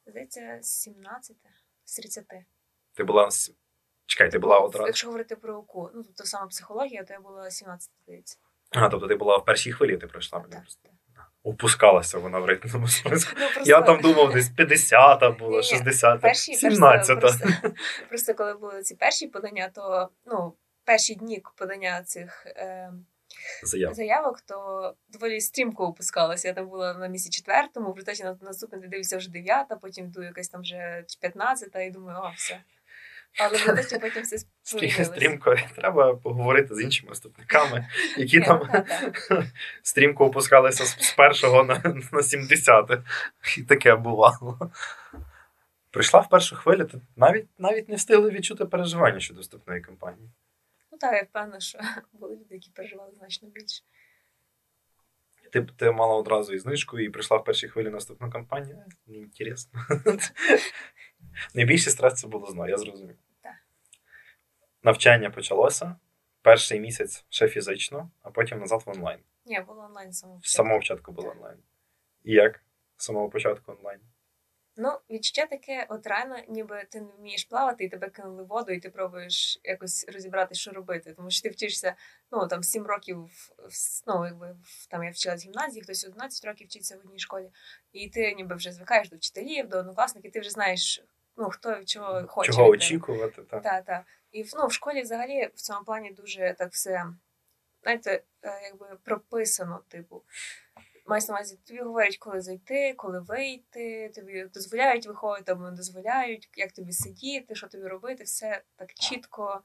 здається, 0.07 0.59
17 0.63 1.37
з 1.85 1.97
30. 1.97 2.25
Ти 2.95 3.05
була 3.05 3.31
Чекай, 4.07 4.31
ти 4.31 4.39
була 4.39 4.59
одразу. 4.59 4.87
Якщо 4.87 5.07
говорити 5.07 5.37
про 5.37 5.59
УКУ, 5.59 5.91
ну 5.95 6.03
тобто 6.03 6.25
саме 6.25 6.47
психологія, 6.47 7.05
то 7.05 7.13
я 7.15 7.21
була 7.21 7.51
17, 7.51 7.91
здається. 8.05 8.39
А, 8.71 8.89
тобто 8.89 9.09
ти 9.09 9.15
була 9.15 9.37
в 9.37 9.45
першій 9.45 9.73
хвилі, 9.73 9.97
ти 9.97 10.07
пройшла 10.07 10.39
мене 10.39 10.51
Так, 10.51 10.61
просто. 10.63 10.81
так. 10.85 10.93
Упускалася 11.43 12.19
вона 12.19 12.39
в 12.39 12.45
рейтинговому 12.45 12.89
списку. 12.89 13.33
Ну, 13.41 13.47
просто 13.55 13.71
Я 13.71 13.83
там 13.83 14.01
думав, 14.01 14.33
десь 14.33 14.51
50-та 14.51 15.31
була, 15.31 15.61
60-та, 15.61 16.29
17-та. 16.29 17.17
Просто, 17.17 17.49
просто, 18.09 18.35
коли 18.35 18.55
були 18.55 18.83
ці 18.83 18.95
перші 18.95 19.27
подання, 19.29 19.71
то 19.75 20.09
ну, 20.27 20.55
перші 20.85 21.15
дні 21.15 21.43
подання 21.57 22.03
цих 22.03 22.47
е, 22.47 22.93
Заяв. 23.63 23.95
заявок, 23.95 24.41
то 24.41 24.95
доволі 25.09 25.41
стрімко 25.41 25.87
опускалася. 25.87 26.49
Я 26.49 26.55
там 26.55 26.69
була 26.69 26.95
на 26.95 27.07
місці 27.07 27.31
четвертому, 27.31 27.93
в 27.93 27.97
результаті 27.97 28.25
на 28.25 28.39
наступний 28.41 28.81
день 28.81 28.91
дивився 28.91 29.17
вже 29.17 29.31
дев'ята, 29.31 29.77
потім 29.77 30.05
йду 30.05 30.23
якась 30.23 30.49
там 30.49 30.61
вже 30.61 31.05
п'ятнадцята, 31.21 31.81
і 31.83 31.91
думаю, 31.91 32.19
о, 32.19 32.33
все. 32.37 32.61
Але 33.39 33.59
результаті 33.59 33.99
потім 33.99 34.23
все 34.23 34.37
Стрім- 34.63 35.05
Стрімко 35.05 35.57
треба 35.75 36.15
поговорити 36.15 36.75
з 36.75 36.81
іншими 36.81 37.13
вступниками, 37.13 37.89
які 38.17 38.41
там 38.41 38.85
ну, 39.31 39.45
стрімко 39.83 40.27
опускалися 40.27 40.85
з 40.85 41.13
першого 41.13 41.65
на, 41.65 42.03
на 42.13 42.23
70. 42.23 42.91
І 43.59 43.63
таке 43.63 43.97
бувало. 43.97 44.71
Прийшла 45.91 46.21
в 46.21 46.29
першу 46.29 46.57
хвилю, 46.57 46.85
то 46.85 47.01
навіть, 47.17 47.47
навіть 47.59 47.89
не 47.89 47.97
встигли 47.97 48.31
відчути 48.31 48.65
переживання 48.65 49.21
щодо 49.21 49.41
вступної 49.41 49.81
кампанії. 49.81 50.31
Ну 50.93 50.99
так, 50.99 51.15
я 51.15 51.23
впевнена, 51.23 51.61
що 51.61 51.79
були 52.13 52.33
люди, 52.37 52.55
які 52.55 52.71
переживали 52.71 53.13
значно 53.19 53.49
більше. 53.49 53.83
Ти, 55.53 55.63
ти 55.63 55.91
мала 55.91 56.15
одразу 56.15 56.53
і 56.53 56.59
знижку 56.59 56.99
і 56.99 57.09
прийшла 57.09 57.37
в 57.37 57.45
першій 57.45 57.69
хвилі 57.69 57.91
на 57.91 57.97
вступну 57.97 58.31
кампанію. 58.31 58.77
Е, 58.77 58.87
Неінтересно. 59.07 59.81
Найбільший 61.55 61.93
стрес 61.93 62.15
це 62.15 62.29
було 62.29 62.51
зно, 62.51 62.69
я 62.69 62.79
зрозумів. 62.79 63.17
Так. 63.43 63.55
Навчання 64.83 65.31
почалося. 65.31 65.97
Перший 66.43 66.81
місяць 66.81 67.25
ще 67.29 67.49
фізично, 67.49 68.11
а 68.23 68.31
потім 68.31 68.59
назад 68.59 68.83
в 68.87 68.91
онлайн. 68.91 69.21
Ні, 69.45 69.61
було 69.61 69.83
онлайн 69.83 70.13
з 70.13 70.19
самого 70.19 70.41
З 70.43 70.53
самого 70.53 70.79
початку 70.79 71.13
було 71.13 71.31
онлайн. 71.31 71.59
І 72.25 72.33
як? 72.33 72.61
З 72.97 73.05
самого 73.05 73.29
початку 73.29 73.73
онлайн. 73.73 74.01
Ну, 74.77 74.99
відчуття 75.11 75.47
таке, 75.47 75.87
от 75.89 76.07
реально, 76.07 76.37
ніби 76.49 76.85
ти 76.91 77.01
не 77.01 77.13
вмієш 77.19 77.45
плавати, 77.45 77.85
і 77.85 77.89
тебе 77.89 78.11
кинули 78.11 78.43
в 78.43 78.47
воду, 78.47 78.73
і 78.73 78.81
ти 78.81 78.91
пробуєш 78.91 79.61
якось 79.65 80.09
розібрати, 80.09 80.55
що 80.55 80.71
робити. 80.71 81.15
Тому 81.15 81.31
що 81.31 81.43
ти 81.43 81.49
вчишся, 81.49 81.95
ну 82.31 82.47
там 82.47 82.63
7 82.63 82.87
років, 82.87 83.31
ну, 84.07 84.27
якби 84.27 84.57
там 84.91 85.05
я 85.05 85.11
вчилась 85.11 85.45
в 85.45 85.49
гімназії, 85.49 85.83
хтось 85.83 86.05
11 86.05 86.45
років 86.45 86.67
вчиться 86.67 86.97
в 86.97 87.07
одній 87.07 87.19
школі, 87.19 87.51
і 87.93 88.09
ти 88.09 88.35
ніби 88.35 88.55
вже 88.55 88.73
звикаєш 88.73 89.09
до 89.09 89.17
вчителів, 89.17 89.69
до 89.69 89.79
однокласників, 89.79 90.33
ти 90.33 90.41
вже 90.41 90.51
знаєш, 90.51 91.05
ну 91.37 91.51
хто 91.51 91.85
чого 91.85 92.27
хоче. 92.27 92.53
Чого 92.53 92.69
очікувати? 92.69 93.43
Та. 93.43 93.61
Так, 93.61 93.85
так. 93.85 94.05
І 94.33 94.43
в- 94.43 94.51
ну, 94.57 94.67
в 94.67 94.73
школі 94.73 95.03
взагалі 95.03 95.47
в 95.55 95.61
цьому 95.61 95.85
плані 95.85 96.11
дуже 96.13 96.55
так 96.59 96.73
все, 96.73 97.05
знаєте, 97.83 98.23
е, 98.43 98.61
якби 98.63 98.99
прописано, 99.05 99.83
типу. 99.89 100.23
Мається 101.07 101.33
на 101.33 101.39
увазі, 101.39 101.59
тобі 101.67 101.81
говорять, 101.81 102.17
коли 102.19 102.41
зайти, 102.41 102.95
коли 102.97 103.21
вийти, 103.21 104.09
тобі 104.15 104.45
дозволяють 104.55 105.07
виходити 105.07 105.53
або 105.53 105.65
не 105.65 105.77
дозволяють, 105.77 106.51
як 106.57 106.73
тобі 106.73 106.93
сидіти, 106.93 107.55
що 107.55 107.69
тобі 107.69 107.85
робити, 107.87 108.25
все 108.25 108.63
так 108.77 108.95
чітко 108.95 109.63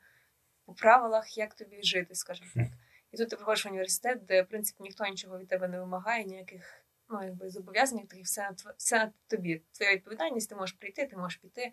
по 0.65 0.73
правилах, 0.73 1.37
як 1.37 1.53
тобі 1.53 1.83
жити, 1.83 2.15
скажімо 2.15 2.49
так. 2.55 2.65
І 3.11 3.17
тут 3.17 3.29
ти 3.29 3.35
приходиш 3.35 3.65
в 3.65 3.67
університет, 3.69 4.25
де, 4.25 4.41
в 4.41 4.47
принципі, 4.47 4.83
ніхто 4.83 5.05
нічого 5.05 5.39
від 5.39 5.47
тебе 5.47 5.67
не 5.67 5.79
вимагає, 5.79 6.23
ніяких 6.25 6.85
ну, 7.09 7.23
якби, 7.23 7.49
зобов'язань, 7.49 8.07
таких 8.07 8.25
все, 8.25 8.49
все 8.77 8.97
на 8.97 9.13
тобі. 9.27 9.61
Твоя 9.71 9.93
відповідальність, 9.93 10.49
ти 10.49 10.55
можеш 10.55 10.75
прийти, 10.75 11.05
ти 11.05 11.17
можеш 11.17 11.37
піти. 11.37 11.71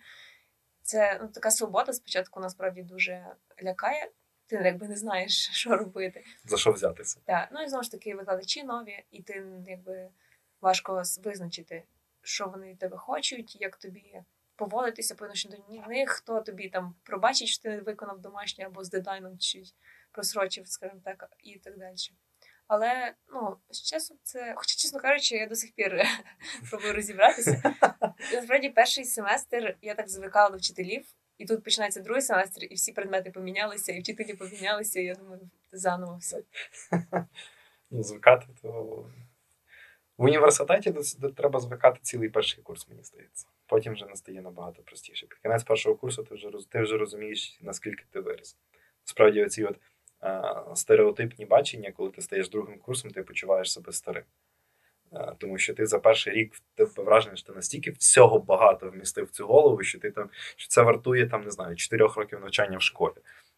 Це 0.83 1.19
ну, 1.23 1.29
така 1.29 1.51
свобода 1.51 1.93
спочатку 1.93 2.41
насправді 2.41 2.83
дуже 2.83 3.27
лякає. 3.63 4.11
Ти 4.47 4.57
якби 4.57 4.89
не 4.89 4.97
знаєш, 4.97 5.49
що 5.53 5.77
робити. 5.77 6.25
За 6.45 6.57
що 6.57 6.73
взятися? 6.73 7.21
Так. 7.25 7.49
Ну 7.53 7.63
і 7.63 7.69
знову 7.69 7.85
ж 7.85 7.91
таки 7.91 8.15
викладачі 8.15 8.65
нові, 8.65 9.05
і 9.11 9.23
ти 9.23 9.47
якби 9.67 10.09
важко 10.61 11.03
визначити, 11.25 11.85
що 12.23 12.47
вони 12.47 12.71
від 12.71 12.79
тебе 12.79 12.97
хочуть, 12.97 13.61
як 13.61 13.77
тобі 13.77 14.23
поводитися 14.57 15.15
по 15.15 15.25
відношенню 15.25 15.65
до 15.69 15.87
них, 15.87 16.11
хто 16.11 16.41
тобі 16.41 16.69
там 16.69 16.95
пробачить, 17.03 17.49
що 17.49 17.63
ти 17.63 17.81
виконав 17.81 18.21
домашнє 18.21 18.67
або 18.67 18.85
з 18.85 18.91
дедлайном 18.91 19.39
чуть 19.39 19.75
просрочив, 20.11 20.69
скажімо 20.69 21.01
так, 21.05 21.31
і 21.39 21.59
так 21.59 21.79
далі. 21.79 21.97
Але 22.67 23.15
ну, 23.33 23.57
з 23.71 23.83
часом 23.83 24.17
це, 24.23 24.55
хоча, 24.57 24.75
чесно 24.77 25.01
кажучи, 25.01 25.37
я 25.37 25.47
до 25.47 25.55
сих 25.55 25.73
пір 25.73 26.03
пробую 26.71 26.93
розібратися. 26.93 27.75
Насправді 28.33 28.69
перший 28.69 29.05
семестр 29.05 29.77
я 29.83 29.95
так 29.95 30.09
звикала 30.09 30.51
до 30.51 30.57
вчителів, 30.57 31.05
і 31.39 31.47
тут 31.47 31.65
починається 31.65 32.01
другий 32.01 32.23
семестр, 32.23 32.67
і 32.71 32.75
всі 32.75 32.93
предмети 32.93 33.31
помінялися, 33.31 33.93
і 33.93 34.01
вчителі 34.01 34.35
помінялися, 34.35 35.01
і 35.01 35.05
я 35.05 35.15
думаю, 35.15 35.51
заново 35.73 36.17
все. 36.17 36.43
Ну, 37.91 38.03
звикати, 38.03 38.47
то 38.63 38.71
в 40.19 40.25
університеті 40.25 40.95
треба 41.37 41.61
звикати 41.61 41.99
цілий 42.03 42.29
перший 42.29 42.63
курс, 42.63 42.89
мені 42.89 43.03
здається. 43.03 43.47
Потім 43.67 43.93
вже 43.93 44.07
настає 44.07 44.43
набагато 44.43 44.83
простіше. 44.83 45.27
Під 45.27 45.39
кінець 45.39 45.65
першого 45.65 45.97
курсу 45.97 46.23
ти 46.23 46.35
вже, 46.35 46.51
ти 46.69 46.83
вже 46.83 46.97
розумієш, 46.97 47.59
наскільки 47.63 48.05
ти 48.11 48.21
виріс. 48.21 48.57
Справді, 49.05 49.45
оці 49.45 49.65
от 49.65 49.81
стереотипні 50.75 51.47
бачення, 51.47 51.93
коли 51.93 52.11
ти 52.11 52.23
стаєш 52.23 52.49
другим 52.49 52.79
курсом, 52.79 53.11
ти 53.11 53.23
почуваєш 53.23 53.73
себе 53.73 53.93
старим. 53.93 54.25
Е, 55.13 55.33
Тому 55.39 55.59
що 55.59 55.75
ти 55.75 55.87
за 55.87 55.99
перший 55.99 56.33
рік 56.33 56.55
в 56.55 56.61
тебе 56.75 56.91
враження, 56.97 57.37
що 57.37 57.47
ти 57.47 57.53
настільки 57.53 57.91
всього 57.91 58.39
багато 58.39 58.91
вмістив 58.91 59.25
в 59.25 59.31
цю 59.31 59.47
голову, 59.47 59.83
що 59.83 59.99
ти 59.99 60.11
там 60.11 60.31
що 60.57 60.69
це 60.69 60.83
вартує 60.83 61.27
там, 61.27 61.45
не 61.45 61.51
знаю, 61.51 61.77
4 61.77 62.07
років 62.07 62.41
навчання 62.41 62.79
в 62.79 62.83
школі. 62.83 63.15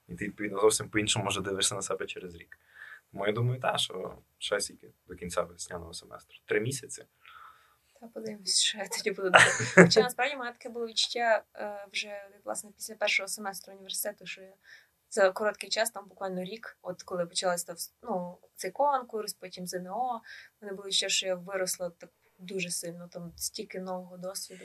І 0.08 0.14
ти 0.14 0.24
відповідно 0.24 0.60
зовсім 0.60 0.88
по-іншому 0.88 1.28
вже 1.28 1.40
дивишся 1.40 1.74
на 1.74 1.82
себе 1.82 2.06
через 2.06 2.34
рік. 2.34 2.58
Тому 3.12 3.26
я 3.26 3.32
думаю, 3.32 3.60
так, 3.60 3.78
що 3.78 4.18
ще 4.38 4.60
скільки 4.60 4.90
до 5.08 5.14
кінця 5.14 5.42
весняного 5.42 5.94
семестру. 5.94 6.38
Три 6.44 6.60
місяці. 6.60 7.04
Та 8.00 8.06
подивимось, 8.06 8.62
що 8.62 8.78
я 8.78 8.88
тоді 8.88 9.10
буду. 9.10 9.30
Хоча 9.74 10.00
насправді 10.00 10.36
мене 10.36 10.52
таке 10.52 10.68
було 10.68 10.86
відчуття 10.86 11.42
е, 11.54 11.86
вже 11.92 12.28
власне 12.44 12.70
після 12.76 12.94
першого 12.94 13.28
семестру 13.28 13.72
університету, 13.74 14.26
що 14.26 14.42
я 14.42 14.52
за 15.10 15.30
короткий 15.30 15.70
час, 15.70 15.90
там 15.90 16.06
буквально 16.08 16.44
рік, 16.44 16.78
от 16.82 17.02
коли 17.02 17.26
почалася 17.26 17.74
ну, 18.02 18.38
цей 18.54 18.70
конкурс, 18.70 19.32
потім 19.34 19.66
ЗНО, 19.66 20.22
в 20.60 20.64
мене 20.64 20.76
було 20.76 20.90
ще, 20.90 21.08
що 21.08 21.26
я 21.26 21.34
виросла 21.34 21.90
так 21.90 22.10
дуже 22.38 22.70
сильно, 22.70 23.08
там 23.08 23.32
стільки 23.36 23.80
нового 23.80 24.16
досвіду. 24.16 24.64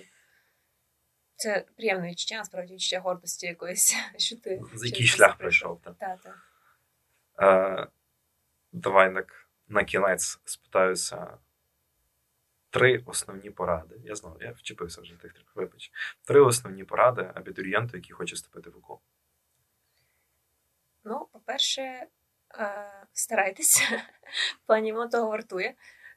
Це 1.36 1.66
приємне 1.78 2.10
відчуття, 2.10 2.36
насправді 2.36 2.74
відчуття 2.74 3.00
гордості 3.00 3.46
якоїсь, 3.46 3.96
що 4.18 4.36
ти 4.38 4.62
За 4.74 4.86
який 4.86 5.08
шлях 5.08 5.38
пройшов. 5.38 5.82
Та. 5.82 5.94
Так, 5.94 6.20
так. 6.22 6.38
Е, 7.42 7.88
давай 8.72 9.14
так 9.14 9.48
на 9.68 9.84
кінець 9.84 10.40
спитаюся. 10.46 11.38
Три 12.70 13.04
основні 13.06 13.50
поради. 13.50 13.96
Я 14.04 14.16
знаю, 14.16 14.38
я 14.42 14.52
вчепився 14.52 15.02
вже 15.02 15.16
тих 15.16 15.34
трьох, 15.34 15.56
вибач. 15.56 15.92
Три 16.24 16.42
основні 16.42 16.84
поради 16.84 17.32
абітурієнту, 17.36 17.98
який 17.98 18.12
хоче 18.12 18.36
вступити 18.36 18.70
в 18.70 18.78
УКО. 18.78 19.00
По-перше, 21.52 21.82
е, 21.82 22.08
старайтесь. 23.14 23.82
В 24.64 24.68
плані 24.68 24.94
воно 24.94 25.08
того 25.08 25.30
вартує. 25.30 25.76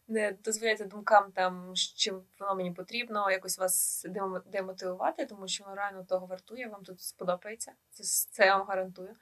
Не 0.09 0.33
дозволяйте 0.33 0.85
думкам, 0.85 1.33
там, 1.33 1.77
що 1.77 2.23
воно 2.39 2.55
мені 2.55 2.73
потрібно, 2.73 3.31
якось 3.31 3.59
вас 3.59 4.07
демотивувати, 4.47 5.27
тому 5.27 5.49
що 5.49 5.65
воно 5.65 5.77
реально 5.77 6.05
того 6.05 6.27
вартує, 6.27 6.69
вам 6.69 6.85
тут 6.85 7.01
сподобається. 7.01 7.73
Це, 7.91 8.05
це 8.05 8.47
я 8.47 8.57
вам 8.57 8.67
гарантую. 8.67 9.17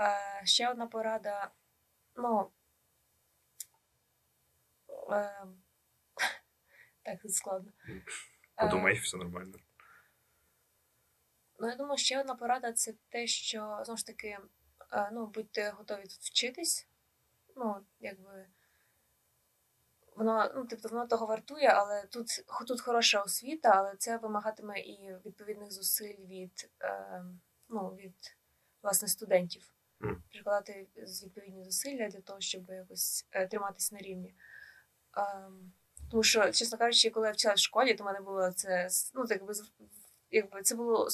Е, 0.00 0.46
ще 0.46 0.70
одна 0.70 0.86
порада. 0.86 1.50
Ну, 2.14 2.50
е, 5.12 5.44
так, 7.02 7.22
це 7.22 7.28
складно. 7.28 7.72
Е, 8.58 8.64
Подумай, 8.64 8.94
все 8.94 9.16
нормально. 9.16 9.58
Ну, 11.58 11.68
я 11.68 11.76
думаю, 11.76 11.98
ще 11.98 12.20
одна 12.20 12.34
порада 12.34 12.72
це 12.72 12.94
те, 13.08 13.26
що 13.26 13.80
знову 13.84 13.96
ж 13.98 14.06
таки, 14.06 14.28
е, 14.28 14.40
ну, 15.12 15.26
будьте 15.26 15.70
готові 15.70 16.02
тут 16.02 16.20
вчитись, 16.20 16.88
ну, 17.56 17.76
якби. 18.00 18.46
Воно, 20.16 20.52
ну, 20.54 20.66
тобто, 20.70 20.88
воно 20.88 21.06
того 21.06 21.26
вартує, 21.26 21.68
але 21.68 22.06
тут, 22.06 22.26
тут 22.66 22.80
хороша 22.80 23.22
освіта, 23.22 23.68
але 23.68 23.96
це 23.96 24.16
вимагатиме 24.16 24.80
і 24.80 25.16
відповідних 25.26 25.72
зусиль 25.72 26.26
від, 26.26 26.70
е, 26.82 27.24
ну, 27.68 27.88
від 27.88 28.36
власне 28.82 29.08
студентів. 29.08 29.72
Прикладати 30.32 30.86
відповідні 30.96 31.64
зусилля 31.64 32.08
для 32.08 32.20
того, 32.20 32.40
щоб 32.40 32.70
якось 32.70 33.26
е, 33.30 33.46
триматись 33.46 33.92
на 33.92 33.98
рівні. 33.98 34.34
Ем, 35.16 35.72
тому 36.10 36.22
що, 36.22 36.52
чесно 36.52 36.78
кажучи, 36.78 37.10
коли 37.10 37.26
я 37.26 37.32
вчилася 37.32 37.56
в 37.56 37.58
школі, 37.58 37.94
то 37.94 38.04
в 38.04 38.06
мене 38.06 38.20
було 38.20 38.52
це 38.52 38.88
ну, 39.14 39.26
так, 39.26 39.38
якби, 39.38 39.54
якби 40.30 40.62
це 40.62 40.74
було 40.74 41.08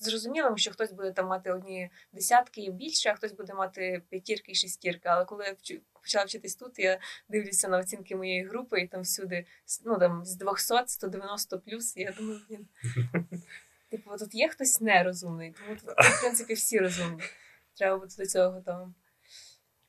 зрозумілим, 0.00 0.58
що 0.58 0.70
хтось 0.70 0.92
буде 0.92 1.12
там 1.12 1.26
мати 1.26 1.52
одні 1.52 1.90
десятки 2.12 2.60
і 2.60 2.70
більше, 2.70 3.10
а 3.10 3.14
хтось 3.14 3.32
буде 3.32 3.54
мати 3.54 4.02
п'ятірки 4.10 4.52
і 4.52 4.54
шестірки. 4.54 5.08
Але 5.08 5.24
коли 5.24 5.44
я 5.44 5.56
почала 5.92 6.24
вчитись 6.24 6.56
тут, 6.56 6.78
я 6.78 6.98
дивлюся 7.28 7.68
на 7.68 7.78
оцінки 7.78 8.16
моєї 8.16 8.44
групи, 8.44 8.80
і 8.80 8.88
там 8.88 9.02
всюди 9.02 9.46
ну, 9.84 9.98
там, 9.98 10.24
з 10.24 10.36
200 10.36 10.74
190 10.86 11.58
плюс, 11.58 11.96
і 11.96 12.00
я 12.00 12.12
думаю, 12.12 12.40
блін. 12.48 12.68
Типу, 13.90 14.16
тут 14.18 14.34
є 14.34 14.48
хтось 14.48 14.80
нерозумний, 14.80 15.52
тому 15.52 15.76
тут, 15.76 15.90
в 15.90 16.20
принципі, 16.20 16.54
всі 16.54 16.78
розумні. 16.78 17.22
Треба 17.76 17.98
бути 17.98 18.14
до 18.18 18.26
цього 18.26 18.50
готовим. 18.50 18.94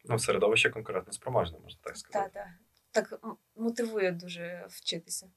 Ну, 0.06 0.20
середовище 0.20 0.70
конкурентно 0.70 1.14
спроможне, 1.14 1.60
можна 1.60 1.80
так 1.84 1.98
сказати. 1.98 2.30
Так, 2.34 2.48
так. 2.92 3.12
Так 3.12 3.20
мотивує 3.56 4.12
дуже 4.12 4.66
вчитися. 4.70 5.32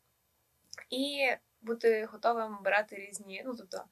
І 0.90 1.28
бути 1.62 2.04
готовим 2.04 2.58
брати 2.64 2.96
різні, 2.96 3.42
ну 3.46 3.54
тобто 3.56 3.84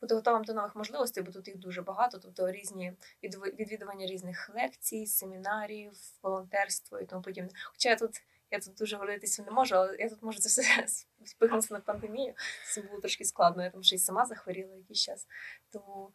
бути 0.00 0.14
готовим 0.14 0.44
до 0.44 0.54
нових 0.54 0.76
можливостей, 0.76 1.22
бо 1.22 1.32
тут 1.32 1.48
їх 1.48 1.56
дуже 1.56 1.82
багато, 1.82 2.18
тобто 2.18 2.50
різні 2.50 2.92
відвідування 3.22 4.06
різних 4.06 4.50
лекцій, 4.54 5.06
семінарів, 5.06 5.92
волонтерство 6.22 7.00
і 7.00 7.06
тому 7.06 7.22
подібне. 7.22 7.50
Хоча 7.72 7.88
я 7.88 7.96
тут. 7.96 8.22
Я 8.52 8.58
тут 8.58 8.74
дуже 8.74 8.96
говоритися 8.96 9.42
не 9.42 9.50
можу, 9.50 9.74
але 9.74 9.96
я 9.96 10.08
тут 10.08 10.22
можу 10.22 10.38
це 10.38 10.48
все 10.48 10.86
спихнутися 11.24 11.74
на 11.74 11.80
пандемію. 11.80 12.34
Це 12.66 12.82
було 12.82 13.00
трошки 13.00 13.24
складно. 13.24 13.62
Я 13.62 13.70
там 13.70 13.82
ще 13.82 13.96
й 13.96 13.98
сама 13.98 14.26
захворіла 14.26 14.74
якийсь 14.76 14.98
час. 14.98 15.26
Тому, 15.72 16.12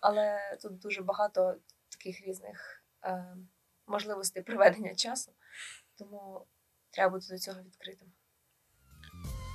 але 0.00 0.56
тут 0.62 0.78
дуже 0.78 1.02
багато 1.02 1.56
таких 1.88 2.26
різних 2.26 2.84
е, 3.04 3.36
можливостей 3.86 4.42
проведення 4.42 4.94
часу. 4.94 5.32
Тому 5.98 6.46
треба 6.90 7.10
бути 7.10 7.26
до 7.30 7.38
цього 7.38 7.62
відкритим. 7.62 8.12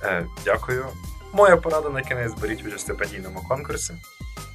Е, 0.04 0.26
дякую. 0.44 0.86
Моя 1.32 1.56
порада 1.56 1.88
на 1.88 2.02
кінець 2.02 2.34
беріть 2.34 2.60
участь 2.60 2.76
в 2.76 2.80
стипендійному 2.80 3.42
конкурсі. 3.48 3.94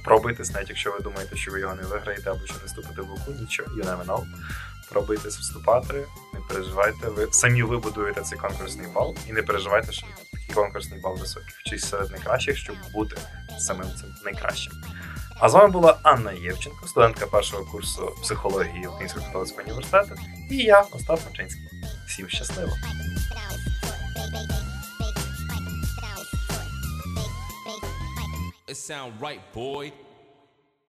Пробуйтесь, 0.04 0.50
навіть 0.50 0.68
якщо 0.68 0.92
ви 0.92 1.00
думаєте, 1.00 1.36
що 1.36 1.52
ви 1.52 1.60
його 1.60 1.74
не 1.74 1.82
виграєте 1.82 2.30
або 2.30 2.46
що 2.46 2.54
не 2.54 2.66
вступите 2.66 3.02
в 3.02 3.12
УКУ, 3.12 3.32
нічого, 3.40 3.68
you 3.68 3.84
never 3.84 4.06
know. 4.06 4.24
Пробуйтесь 4.90 5.38
вступати, 5.38 6.04
не 6.34 6.40
переживайте. 6.48 7.08
Ви 7.08 7.28
самі 7.30 7.62
вибудуєте 7.62 8.20
цей 8.20 8.38
конкурсний 8.38 8.86
бал 8.94 9.16
і 9.28 9.32
не 9.32 9.42
переживайте, 9.42 9.92
що 9.92 10.06
такий 10.32 10.54
конкурсний 10.54 11.00
бал 11.00 11.18
високий. 11.18 11.54
Вчись 11.64 11.88
серед 11.88 12.10
найкращих, 12.10 12.56
щоб 12.56 12.76
бути 12.92 13.16
самим 13.58 13.86
цим 14.00 14.14
найкращим. 14.24 14.72
А 15.40 15.48
з 15.48 15.54
вами 15.54 15.68
була 15.68 15.98
Анна 16.02 16.32
Євченко, 16.32 16.86
студентка 16.86 17.26
першого 17.26 17.64
курсу 17.64 18.14
психології 18.22 18.86
Українського 18.86 19.26
католицького 19.26 19.62
університету, 19.62 20.14
і 20.50 20.56
я, 20.56 20.80
Остап 20.80 21.20
Мачинський. 21.26 21.62
Всім 22.06 22.28
щасливо! 22.28 22.72
Sound 28.78 29.20
right, 29.20 29.40
boy. 29.52 29.92